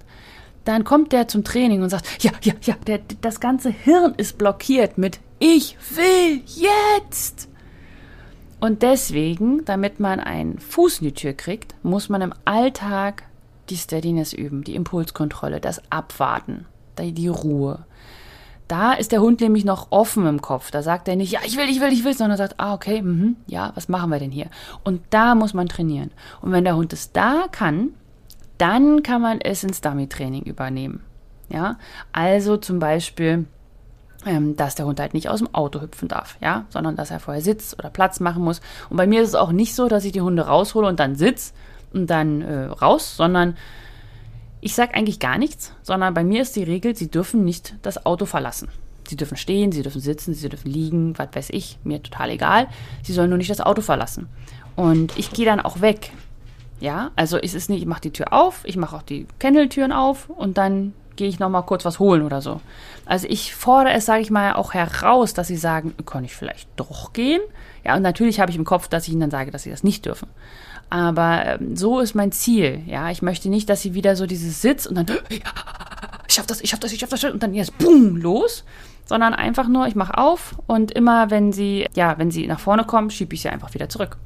dann 0.65 0.85
kommt 0.85 1.13
der 1.13 1.29
zum 1.29 1.45
Training 1.45 1.83
und 1.83 1.91
sagt, 1.91 2.23
ja, 2.23 2.33
ja, 2.43 2.55
ja, 2.63 2.75
der, 2.87 3.01
das 3.21 3.41
ganze 3.41 3.71
Hirn 3.71 4.15
ist 4.17 4.39
blockiert 4.39 4.97
mit 4.97 5.21
ich 5.43 5.77
will 5.97 6.41
jetzt. 6.47 7.49
Und 8.61 8.83
deswegen, 8.83 9.65
damit 9.65 9.99
man 9.99 10.21
einen 10.21 10.61
Fuß 10.61 11.01
in 11.01 11.07
die 11.09 11.15
Tür 11.15 11.33
kriegt, 11.33 11.75
muss 11.83 12.09
man 12.09 12.23
im 12.23 12.33
Alltag 12.45 13.25
die 13.69 13.77
Steadiness 13.77 14.33
üben, 14.33 14.63
die 14.63 14.77
Impulskontrolle, 14.77 15.61
das 15.61 15.83
Abwarten, 15.91 16.67
die 16.97 17.27
Ruhe. 17.27 17.85
Da 18.69 18.93
ist 18.93 19.11
der 19.11 19.21
Hund 19.21 19.41
nämlich 19.41 19.65
noch 19.65 19.89
offen 19.91 20.27
im 20.27 20.41
Kopf. 20.41 20.71
Da 20.71 20.83
sagt 20.83 21.09
er 21.09 21.17
nicht, 21.17 21.33
ja, 21.33 21.41
ich 21.45 21.57
will, 21.57 21.69
ich 21.69 21.81
will, 21.81 21.93
ich 21.93 22.05
will, 22.05 22.15
sondern 22.15 22.39
sagt, 22.39 22.55
ah, 22.59 22.75
okay, 22.75 23.03
mh, 23.03 23.33
ja, 23.49 23.73
was 23.75 23.89
machen 23.89 24.11
wir 24.11 24.21
denn 24.21 24.31
hier? 24.31 24.47
Und 24.85 25.03
da 25.11 25.35
muss 25.35 25.55
man 25.55 25.69
trainieren. 25.69 26.13
Und 26.41 26.53
wenn 26.53 26.63
der 26.63 26.77
Hund 26.77 26.93
es 26.93 27.11
da 27.11 27.47
kann, 27.51 27.89
dann 28.59 29.03
kann 29.03 29.21
man 29.21 29.41
es 29.41 29.65
ins 29.65 29.81
Dummy-Training 29.81 30.45
übernehmen. 30.45 31.03
Ja, 31.49 31.79
also 32.13 32.57
zum 32.57 32.79
Beispiel, 32.79 33.47
dass 34.57 34.75
der 34.75 34.87
Hund 34.87 35.01
halt 35.01 35.15
nicht 35.15 35.29
aus 35.29 35.41
dem 35.41 35.53
Auto 35.55 35.81
hüpfen 35.81 36.09
darf, 36.09 36.37
ja, 36.41 36.65
sondern 36.69 36.97
dass 36.97 37.11
er 37.11 37.21
vorher 37.21 37.43
sitzt 37.43 37.79
oder 37.79 37.91
Platz 37.91 38.21
machen 38.21 38.43
muss. 38.43 38.61
Und 38.89 38.97
bei 38.97 39.07
mir 39.07 39.23
ist 39.23 39.31
es 39.31 39.35
auch 39.35 39.53
nicht 39.53 39.75
so, 39.75 39.89
dass 39.89 40.05
ich 40.05 40.13
die 40.13 40.21
Hunde 40.21 40.47
raushole 40.47 40.87
und 40.87 41.01
dann 41.01 41.17
sitz 41.17 41.53
und 41.93 42.09
dann 42.09 42.43
äh, 42.43 42.65
raus, 42.67 43.17
sondern 43.17 43.57
ich 44.61 44.75
sage 44.75 44.95
eigentlich 44.95 45.19
gar 45.19 45.39
nichts, 45.39 45.73
sondern 45.83 46.15
bei 46.15 46.23
mir 46.23 46.43
ist 46.43 46.55
die 46.55 46.63
Regel, 46.63 46.95
sie 46.95 47.11
dürfen 47.11 47.45
nicht 47.45 47.75
das 47.83 48.07
Auto 48.07 48.27
verlassen. 48.27 48.69
Sie 49.09 49.17
dürfen 49.17 49.37
stehen, 49.37 49.73
sie 49.73 49.83
dürfen 49.83 50.01
sitzen, 50.01 50.35
sie 50.35 50.49
dürfen 50.49 50.71
liegen, 50.71 51.19
was 51.19 51.29
weiß 51.33 51.51
ich, 51.51 51.79
mir 51.83 52.01
total 52.01 52.31
egal. 52.31 52.69
Sie 53.03 53.13
sollen 53.13 53.29
nur 53.29 53.39
nicht 53.39 53.51
das 53.51 53.61
Auto 53.61 53.83
verlassen. 53.83 54.29
Und 54.77 55.19
ich 55.19 55.33
gehe 55.33 55.45
dann 55.45 55.61
auch 55.61 55.81
weg. 55.81 56.13
Ja, 56.81 57.11
also 57.17 57.39
es 57.39 57.55
ist 57.55 57.71
nicht, 57.71 57.83
ich 57.83 57.87
mache 57.87 58.01
die 58.01 58.13
Tür 58.13 58.33
auf, 58.33 58.63
ich 58.65 58.77
mache 58.77 58.97
auch 58.97 59.03
die 59.03 59.27
Kenneltüren 59.39 59.93
auf 59.93 60.31
und 60.31 60.59
dann 60.59 60.95
gehe 61.17 61.29
ich 61.29 61.39
nochmal 61.39 61.65
kurz 61.65 61.85
was 61.85 61.99
holen 61.99 62.23
oder 62.23 62.41
so. 62.41 62.61
Also 63.07 63.27
ich 63.29 63.55
fordere 63.55 63.95
es, 63.95 64.07
sage 64.07 64.23
ich 64.23 64.31
mal, 64.31 64.55
auch 64.55 64.75
heraus, 64.75 65.35
dass 65.35 65.49
sie 65.49 65.57
sagen, 65.57 65.95
kann 66.07 66.25
ich 66.25 66.35
vielleicht 66.35 66.69
doch 66.77 67.13
gehen? 67.13 67.41
Ja, 67.85 67.97
und 67.97 68.03
natürlich 68.03 68.41
habe 68.41 68.51
ich 68.51 68.57
im 68.57 68.65
Kopf, 68.65 68.89
dass 68.89 69.07
ich 69.07 69.13
ihnen 69.13 69.21
dann 69.21 69.31
sage, 69.31 69.51
dass 69.51 69.65
sie 69.65 69.71
das 69.71 69.83
nicht 69.83 70.07
dürfen. 70.07 70.29
Aber 70.91 71.47
ähm, 71.47 71.77
so 71.77 72.01
ist 72.01 72.15
mein 72.15 72.33
Ziel. 72.33 72.83
Ja, 72.87 73.11
ich 73.11 73.23
möchte 73.23 73.49
nicht, 73.49 73.69
dass 73.69 73.83
sie 73.83 73.95
wieder 73.95 74.15
so 74.15 74.27
dieses 74.27 74.61
Sitz 74.61 74.87
und 74.87 74.95
dann, 74.97 75.07
ich 75.31 76.35
schaff 76.35 76.47
das, 76.47 76.61
ich 76.61 76.71
schaff 76.71 76.81
das, 76.81 76.93
ich 76.93 77.01
schaff 77.01 77.09
das, 77.09 77.25
und 77.25 77.43
dann 77.43 77.55
jetzt, 77.55 77.77
boom, 77.79 78.17
los. 78.17 78.65
Sondern 79.05 79.35
einfach 79.35 79.69
nur, 79.69 79.87
ich 79.89 79.97
mache 79.97 80.17
auf 80.17 80.55
und 80.67 80.93
immer, 80.93 81.31
wenn 81.31 81.53
sie, 81.53 81.89
ja, 81.95 82.19
wenn 82.19 82.31
sie 82.31 82.47
nach 82.47 82.61
vorne 82.61 82.85
kommen, 82.85 83.11
schiebe 83.11 83.35
ich 83.35 83.43
sie 83.43 83.49
einfach 83.49 83.75
wieder 83.75 83.89
zurück. 83.89 84.17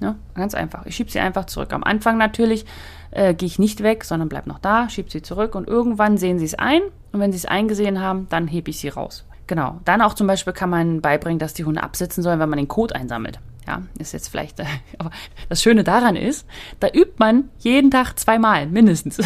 Ja, 0.00 0.16
ganz 0.34 0.54
einfach. 0.54 0.84
Ich 0.86 0.96
schiebe 0.96 1.10
sie 1.10 1.20
einfach 1.20 1.46
zurück. 1.46 1.72
Am 1.72 1.82
Anfang 1.82 2.18
natürlich 2.18 2.66
äh, 3.10 3.34
gehe 3.34 3.46
ich 3.46 3.58
nicht 3.58 3.82
weg, 3.82 4.04
sondern 4.04 4.28
bleib 4.28 4.46
noch 4.46 4.58
da, 4.58 4.88
schiebe 4.88 5.10
sie 5.10 5.22
zurück 5.22 5.54
und 5.54 5.66
irgendwann 5.66 6.18
sehen 6.18 6.38
sie 6.38 6.44
es 6.44 6.54
ein 6.54 6.82
und 7.12 7.20
wenn 7.20 7.32
sie 7.32 7.38
es 7.38 7.46
eingesehen 7.46 8.00
haben, 8.00 8.26
dann 8.28 8.46
hebe 8.46 8.70
ich 8.70 8.78
sie 8.78 8.88
raus. 8.88 9.24
Genau. 9.46 9.80
Dann 9.84 10.02
auch 10.02 10.14
zum 10.14 10.26
Beispiel 10.26 10.52
kann 10.52 10.70
man 10.70 11.00
beibringen, 11.00 11.38
dass 11.38 11.54
die 11.54 11.64
Hunde 11.64 11.82
absitzen 11.82 12.22
sollen, 12.22 12.40
wenn 12.40 12.48
man 12.48 12.58
den 12.58 12.68
Kot 12.68 12.92
einsammelt. 12.92 13.38
Ja, 13.66 13.82
ist 13.98 14.12
jetzt 14.12 14.28
vielleicht, 14.28 14.60
äh, 14.60 14.64
aber 14.98 15.10
das 15.48 15.62
Schöne 15.62 15.82
daran 15.82 16.16
ist, 16.16 16.46
da 16.78 16.88
übt 16.88 17.14
man 17.18 17.48
jeden 17.58 17.90
Tag 17.90 18.18
zweimal, 18.18 18.66
mindestens. 18.66 19.18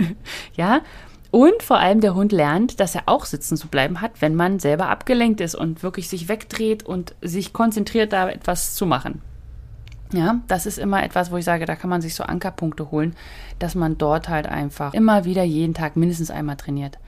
ja, 0.56 0.80
und 1.30 1.64
vor 1.64 1.78
allem 1.78 2.00
der 2.00 2.14
Hund 2.14 2.30
lernt, 2.30 2.78
dass 2.78 2.94
er 2.94 3.02
auch 3.06 3.24
sitzen 3.24 3.56
zu 3.56 3.66
bleiben 3.66 4.00
hat, 4.00 4.22
wenn 4.22 4.36
man 4.36 4.60
selber 4.60 4.88
abgelenkt 4.88 5.40
ist 5.40 5.56
und 5.56 5.82
wirklich 5.82 6.08
sich 6.08 6.28
wegdreht 6.28 6.84
und 6.84 7.16
sich 7.20 7.52
konzentriert, 7.52 8.12
da 8.12 8.28
etwas 8.28 8.76
zu 8.76 8.86
machen. 8.86 9.20
Ja, 10.14 10.40
das 10.46 10.64
ist 10.66 10.78
immer 10.78 11.02
etwas, 11.02 11.32
wo 11.32 11.36
ich 11.36 11.44
sage, 11.44 11.66
da 11.66 11.74
kann 11.74 11.90
man 11.90 12.00
sich 12.00 12.14
so 12.14 12.22
Ankerpunkte 12.22 12.92
holen, 12.92 13.16
dass 13.58 13.74
man 13.74 13.98
dort 13.98 14.28
halt 14.28 14.46
einfach 14.46 14.94
immer 14.94 15.24
wieder 15.24 15.42
jeden 15.42 15.74
Tag 15.74 15.96
mindestens 15.96 16.30
einmal 16.30 16.56
trainiert. 16.56 16.98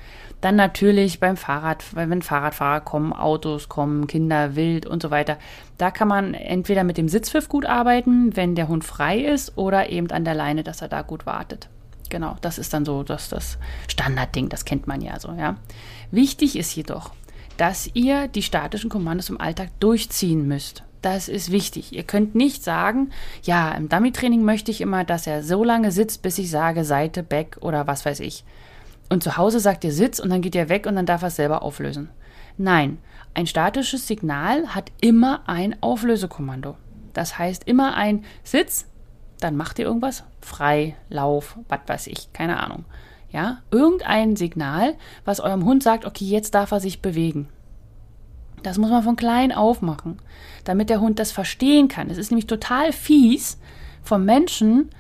Dann 0.41 0.57
natürlich 0.57 1.21
beim 1.21 1.37
Fahrrad, 1.37 1.85
wenn 1.95 2.21
Fahrradfahrer 2.21 2.81
kommen, 2.81 3.13
Autos 3.13 3.69
kommen, 3.69 4.07
Kinder, 4.09 4.57
wild 4.57 4.87
und 4.87 5.03
so 5.03 5.11
weiter. 5.11 5.39
Da 5.79 5.91
kann 5.91 6.09
man 6.09 6.35
entweder 6.35 6.85
mit 6.85 6.99
dem 6.99 7.09
Sitzpfiff 7.09 7.49
gut 7.49 7.65
arbeiten, 7.65 8.37
wenn 8.37 8.55
der 8.57 8.69
Hund 8.69 8.85
frei 8.85 9.21
ist, 9.21 9.57
oder 9.57 9.89
eben 9.89 10.11
an 10.11 10.25
der 10.25 10.35
Leine, 10.35 10.65
dass 10.65 10.83
er 10.83 10.89
da 10.89 11.03
gut 11.03 11.27
wartet. 11.27 11.69
Genau, 12.11 12.37
das 12.41 12.59
ist 12.59 12.73
dann 12.73 12.85
so 12.85 13.03
das, 13.03 13.29
das 13.29 13.59
Standardding, 13.89 14.49
das 14.49 14.65
kennt 14.65 14.87
man 14.87 15.01
ja 15.01 15.19
so, 15.19 15.33
ja. 15.33 15.57
Wichtig 16.11 16.57
ist 16.57 16.75
jedoch, 16.75 17.13
dass 17.57 17.89
ihr 17.95 18.29
die 18.29 18.43
statischen 18.43 18.91
Kommandos 18.91 19.31
im 19.31 19.41
Alltag 19.41 19.71
durchziehen 19.81 20.47
müsst. 20.47 20.85
Das 21.07 21.29
ist 21.29 21.53
wichtig. 21.53 21.93
Ihr 21.93 22.03
könnt 22.03 22.35
nicht 22.35 22.65
sagen, 22.65 23.11
ja, 23.45 23.71
im 23.71 23.89
Dummy-Training 23.89 24.43
möchte 24.43 24.73
ich 24.73 24.81
immer, 24.81 25.05
dass 25.05 25.29
er 25.29 25.45
so 25.45 25.63
lange 25.63 25.93
sitzt, 25.93 26.21
bis 26.23 26.37
ich 26.37 26.51
sage 26.51 26.85
Seite, 26.85 27.23
Back 27.23 27.59
oder 27.61 27.87
was 27.87 28.05
weiß 28.05 28.19
ich. 28.19 28.43
Und 29.09 29.23
zu 29.23 29.37
Hause 29.37 29.61
sagt 29.61 29.85
ihr 29.85 29.93
Sitz 29.93 30.19
und 30.19 30.31
dann 30.31 30.41
geht 30.41 30.57
er 30.57 30.69
weg 30.69 30.85
und 30.85 30.97
dann 30.97 31.07
darf 31.07 31.23
er 31.23 31.29
es 31.29 31.37
selber 31.37 31.63
auflösen. 31.63 32.09
Nein, 32.59 32.99
ein 33.35 33.47
statisches 33.47 34.09
Signal 34.09 34.75
hat 34.75 34.91
immer 35.01 35.49
ein 35.49 35.81
Auflösekommando. 35.81 36.77
Das 37.13 37.39
heißt 37.39 37.69
immer 37.69 37.95
ein 37.95 38.25
Sitz, 38.43 38.87
dann 39.39 39.57
macht 39.57 39.79
ihr 39.79 39.85
irgendwas, 39.85 40.25
frei, 40.41 40.97
Lauf, 41.09 41.57
was 41.69 41.83
weiß 41.87 42.09
ich, 42.09 42.33
keine 42.33 42.61
Ahnung. 42.61 42.85
Ja, 43.31 43.59
irgendein 43.71 44.35
Signal, 44.35 44.97
was 45.25 45.39
eurem 45.39 45.67
Hund 45.67 45.85
sagt, 45.85 46.05
okay, 46.05 46.25
jetzt 46.25 46.57
darf 46.57 46.73
er 46.73 46.81
sich 46.81 47.01
bewegen. 47.01 47.49
Das 48.63 48.79
muss 48.79 48.91
man 48.91 49.03
von 49.03 49.17
klein 49.17 49.53
auf 49.53 49.83
machen, 49.83 50.19
damit 50.65 50.91
der 50.91 51.01
Hund 51.01 51.19
das 51.19 51.33
verstehen 51.33 51.89
kann. 51.89 52.11
Es 52.11 52.19
ist 52.19 52.31
nämlich 52.31 52.47
total 52.47 52.93
fies 52.93 53.59
vom 54.03 54.25
Menschen, 54.25 54.91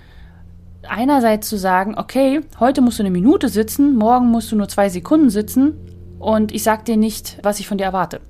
einerseits 0.88 1.48
zu 1.48 1.56
sagen, 1.56 1.96
okay, 1.96 2.42
heute 2.60 2.80
musst 2.80 2.98
du 2.98 3.02
eine 3.02 3.10
Minute 3.10 3.48
sitzen, 3.48 3.96
morgen 3.96 4.30
musst 4.30 4.52
du 4.52 4.56
nur 4.56 4.68
zwei 4.68 4.88
Sekunden 4.88 5.30
sitzen 5.30 5.74
und 6.18 6.52
ich 6.52 6.62
sag 6.62 6.84
dir 6.84 6.96
nicht, 6.96 7.38
was 7.42 7.60
ich 7.60 7.68
von 7.68 7.78
dir 7.78 7.84
erwarte. 7.84 8.20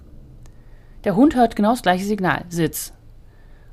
Der 1.05 1.17
Hund 1.17 1.37
hört 1.37 1.57
genau 1.57 1.71
das 1.71 1.83
gleiche 1.83 2.05
Signal, 2.05 2.45
Sitz. 2.49 2.93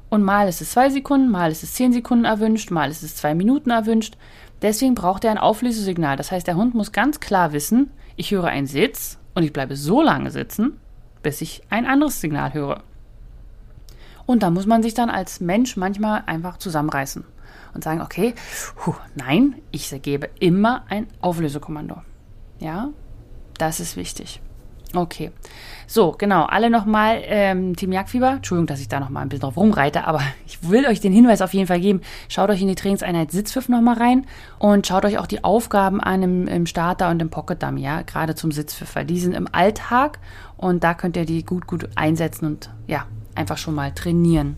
Und 0.09 0.21
mal 0.21 0.47
ist 0.47 0.61
es 0.61 0.71
zwei 0.71 0.89
Sekunden, 0.89 1.31
mal 1.31 1.51
ist 1.51 1.63
es 1.63 1.73
zehn 1.73 1.91
Sekunden 1.91 2.25
erwünscht, 2.25 2.69
mal 2.69 2.91
ist 2.91 3.01
es 3.01 3.15
zwei 3.15 3.33
Minuten 3.33 3.71
erwünscht. 3.71 4.15
Deswegen 4.61 4.93
braucht 4.93 5.23
er 5.23 5.31
ein 5.31 5.39
Auflösesignal. 5.39 6.17
Das 6.17 6.31
heißt, 6.31 6.45
der 6.45 6.55
Hund 6.55 6.75
muss 6.75 6.91
ganz 6.91 7.19
klar 7.19 7.51
wissen, 7.51 7.89
ich 8.15 8.29
höre 8.29 8.45
einen 8.45 8.67
Sitz 8.67 9.17
und 9.33 9.41
ich 9.41 9.51
bleibe 9.51 9.75
so 9.75 10.03
lange 10.03 10.29
sitzen, 10.29 10.79
bis 11.23 11.41
ich 11.41 11.63
ein 11.69 11.85
anderes 11.85 12.21
Signal 12.21 12.53
höre. 12.53 12.83
Und 14.25 14.43
da 14.43 14.49
muss 14.49 14.65
man 14.65 14.83
sich 14.83 14.93
dann 14.93 15.09
als 15.09 15.39
Mensch 15.39 15.75
manchmal 15.75 16.23
einfach 16.25 16.57
zusammenreißen 16.57 17.25
und 17.73 17.83
sagen, 17.83 18.01
okay, 18.01 18.35
puh, 18.75 18.93
nein, 19.15 19.55
ich 19.71 19.89
gebe 20.01 20.29
immer 20.39 20.83
ein 20.89 21.07
Auflösekommando. 21.19 22.01
Ja, 22.59 22.89
das 23.57 23.79
ist 23.79 23.97
wichtig. 23.97 24.41
Okay. 24.95 25.31
So, 25.87 26.11
genau. 26.11 26.43
Alle 26.43 26.69
nochmal 26.69 27.21
ähm, 27.23 27.75
Team 27.75 27.91
Jagdfieber. 27.91 28.33
Entschuldigung, 28.33 28.67
dass 28.67 28.79
ich 28.79 28.87
da 28.87 28.99
nochmal 28.99 29.23
ein 29.23 29.29
bisschen 29.29 29.41
drauf 29.41 29.57
rumreite, 29.57 30.05
aber 30.05 30.21
ich 30.45 30.69
will 30.69 30.85
euch 30.85 31.01
den 31.01 31.13
Hinweis 31.13 31.41
auf 31.41 31.53
jeden 31.53 31.67
Fall 31.67 31.79
geben. 31.79 32.01
Schaut 32.29 32.49
euch 32.49 32.61
in 32.61 32.67
die 32.67 32.75
Trainingseinheit 32.75 33.31
Sitzpfiff 33.31 33.69
nochmal 33.69 33.97
rein 33.97 34.25
und 34.59 34.85
schaut 34.85 35.05
euch 35.05 35.17
auch 35.17 35.27
die 35.27 35.43
Aufgaben 35.43 35.99
an 35.99 36.23
im, 36.23 36.47
im 36.47 36.65
Starter 36.65 37.09
und 37.09 37.21
im 37.21 37.29
Pocket 37.29 37.61
Dummy, 37.61 37.81
ja, 37.81 38.01
gerade 38.03 38.35
zum 38.35 38.51
Sitzpfiff, 38.51 38.95
weil 38.95 39.05
die 39.05 39.19
sind 39.19 39.33
im 39.33 39.47
Alltag 39.51 40.19
und 40.57 40.83
da 40.83 40.93
könnt 40.93 41.17
ihr 41.17 41.25
die 41.25 41.43
gut, 41.43 41.67
gut 41.67 41.89
einsetzen 41.95 42.45
und 42.45 42.69
ja, 42.87 43.05
einfach 43.35 43.57
schon 43.57 43.75
mal 43.75 43.91
trainieren. 43.91 44.57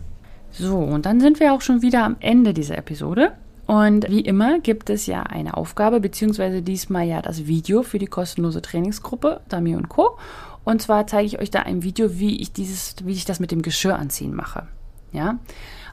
So, 0.50 0.78
und 0.78 1.06
dann 1.06 1.20
sind 1.20 1.40
wir 1.40 1.52
auch 1.52 1.60
schon 1.60 1.82
wieder 1.82 2.04
am 2.04 2.16
Ende 2.20 2.54
dieser 2.54 2.78
Episode. 2.78 3.32
Und 3.66 4.08
wie 4.08 4.20
immer 4.20 4.60
gibt 4.60 4.90
es 4.90 5.06
ja 5.06 5.22
eine 5.24 5.56
Aufgabe, 5.56 6.00
beziehungsweise 6.00 6.62
diesmal 6.62 7.06
ja 7.06 7.20
das 7.20 7.46
Video 7.46 7.82
für 7.82 7.98
die 7.98 8.06
kostenlose 8.06 8.62
Trainingsgruppe 8.62 9.40
Dami 9.48 9.74
und 9.74 9.88
Co. 9.88 10.18
Und 10.64 10.82
zwar 10.82 11.06
zeige 11.06 11.26
ich 11.26 11.38
euch 11.40 11.50
da 11.50 11.60
ein 11.60 11.82
Video, 11.82 12.18
wie 12.18 12.40
ich 12.40 12.52
dieses, 12.52 12.94
wie 13.04 13.12
ich 13.12 13.24
das 13.24 13.40
mit 13.40 13.50
dem 13.50 13.62
Geschirr 13.62 13.96
anziehen 13.96 14.34
mache. 14.34 14.66
Ja. 15.12 15.38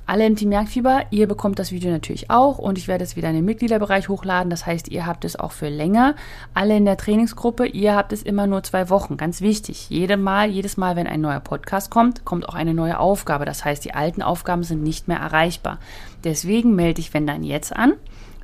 Alle 0.06 0.26
im 0.26 0.36
Team 0.36 0.52
Jagdfieber, 0.52 1.06
ihr 1.12 1.28
bekommt 1.28 1.60
das 1.60 1.72
Video 1.72 1.90
natürlich 1.90 2.30
auch 2.30 2.58
und 2.58 2.78
ich 2.78 2.90
werde 2.90 3.06
es 3.06 3.16
wieder 3.16 3.30
in 3.30 3.36
den 3.36 3.46
Mitgliederbereich 3.46 4.10
hochladen. 4.10 4.50
Das 4.50 4.66
heißt, 4.66 4.90
ihr 4.90 5.06
habt 5.06 5.24
es 5.24 5.38
auch 5.38 5.54
für 5.54 5.70
länger. 5.70 6.16
Alle 6.54 6.76
in 6.76 6.84
der 6.84 6.98
Trainingsgruppe, 6.98 7.66
ihr 7.66 7.96
habt 7.96 8.12
es 8.12 8.22
immer 8.22 8.46
nur 8.46 8.64
zwei 8.64 8.90
Wochen. 8.90 9.16
Ganz 9.16 9.40
wichtig. 9.40 9.90
Jedes 9.90 10.20
Mal, 10.20 10.50
jedes 10.50 10.76
Mal, 10.76 10.98
wenn 10.98 11.08
ein 11.08 11.22
neuer 11.22 11.40
Podcast 11.40 11.90
kommt, 11.90 12.26
kommt 12.26 12.50
auch 12.50 12.54
eine 12.54 12.74
neue 12.74 13.00
Aufgabe. 13.00 13.46
Das 13.46 13.64
heißt, 13.64 13.86
die 13.86 13.94
alten 13.94 14.22
Aufgaben 14.22 14.64
sind 14.64 14.84
nicht 14.84 15.08
mehr 15.08 15.20
erreichbar. 15.20 15.80
Deswegen 16.26 16.76
melde 16.76 16.96
dich, 16.96 17.14
wenn 17.14 17.26
dann 17.26 17.44
jetzt 17.44 17.74
an. 17.74 17.94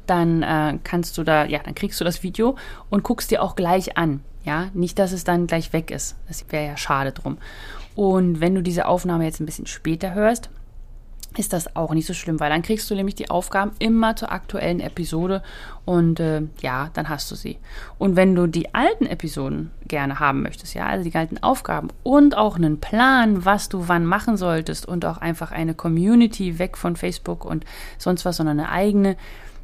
Dann 0.08 0.44
äh, 0.44 0.80
kannst 0.86 1.18
du 1.18 1.24
da, 1.24 1.44
ja, 1.44 1.60
dann 1.60 1.76
kriegst 1.76 2.00
du 2.00 2.06
das 2.06 2.24
Video 2.24 2.56
und 2.90 3.04
guckst 3.04 3.32
dir 3.32 3.44
auch 3.44 3.58
gleich 3.58 3.98
an. 3.98 4.22
Ja, 4.46 4.68
nicht, 4.74 4.98
dass 4.98 5.12
es 5.12 5.26
dann 5.26 5.46
gleich 5.46 5.74
weg 5.74 5.92
ist. 5.92 6.16
Das 6.30 6.46
wäre 6.50 6.66
ja 6.66 6.78
schade 6.78 7.12
drum. 7.12 7.38
Und 7.96 8.40
wenn 8.40 8.56
du 8.56 8.64
diese 8.64 8.88
Aufnahme 8.88 9.26
jetzt 9.26 9.42
ein 9.42 9.46
bisschen 9.46 9.68
später 9.68 10.14
hörst, 10.14 10.50
ist 11.38 11.54
das 11.54 11.76
auch 11.76 11.94
nicht 11.94 12.08
so 12.08 12.14
schlimm, 12.14 12.40
weil 12.40 12.50
dann 12.50 12.64
kriegst 12.64 12.90
du 12.90 12.96
nämlich 12.96 13.16
die 13.16 13.30
Aufgaben 13.30 13.72
immer 13.80 14.16
zur 14.16 14.32
aktuellen 14.32 14.80
Episode 14.80 15.44
und 15.86 16.20
äh, 16.20 16.42
ja, 16.62 16.90
dann 16.94 17.08
hast 17.08 17.30
du 17.32 17.36
sie. 17.36 17.58
Und 17.98 18.16
wenn 18.16 18.36
du 18.36 18.48
die 18.48 18.74
alten 18.74 19.06
Episoden 19.06 19.72
gerne 19.88 20.20
haben 20.20 20.42
möchtest, 20.42 20.74
ja, 20.74 20.88
also 20.88 21.08
die 21.08 21.16
alten 21.16 21.38
Aufgaben 21.38 21.90
und 22.04 22.36
auch 22.36 22.56
einen 22.56 22.80
Plan, 22.80 23.46
was 23.46 23.70
du 23.70 23.88
wann 23.88 24.06
machen 24.06 24.38
solltest 24.38 24.88
und 24.88 25.06
auch 25.06 25.18
einfach 25.18 25.52
eine 25.52 25.76
Community 25.76 26.58
weg 26.58 26.78
von 26.78 26.96
Facebook 26.96 27.46
und 27.46 27.64
sonst 27.98 28.26
was, 28.26 28.38
sondern 28.38 28.60
eine 28.60 28.70
eigene, 28.70 29.16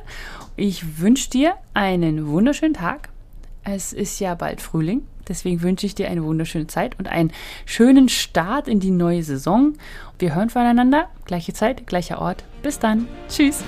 Ich 0.57 1.01
wünsche 1.01 1.31
dir 1.31 1.55
einen 1.75 2.27
wunderschönen 2.29 2.75
Tag. 2.75 3.09
Es 3.65 3.93
ist 3.93 4.21
ja 4.21 4.35
bald 4.35 4.63
Frühling, 4.63 5.03
deswegen 5.29 5.63
wünsche 5.63 5.85
ich 5.85 5.95
dir 5.95 6.09
eine 6.09 6.25
wunderschöne 6.25 6.69
Zeit 6.69 6.99
und 6.99 7.09
einen 7.09 7.33
schönen 7.67 8.09
Start 8.09 8.67
in 8.67 8.81
die 8.81 8.91
neue 8.91 9.23
Saison. 9.23 9.75
Wir 10.19 10.35
hören 10.35 10.49
voneinander, 10.49 11.11
gleiche 11.27 11.53
Zeit, 11.53 11.87
gleicher 11.87 12.19
Ort. 12.21 12.45
Bis 12.63 12.79
dann. 12.79 13.07
Tschüss. 13.29 13.63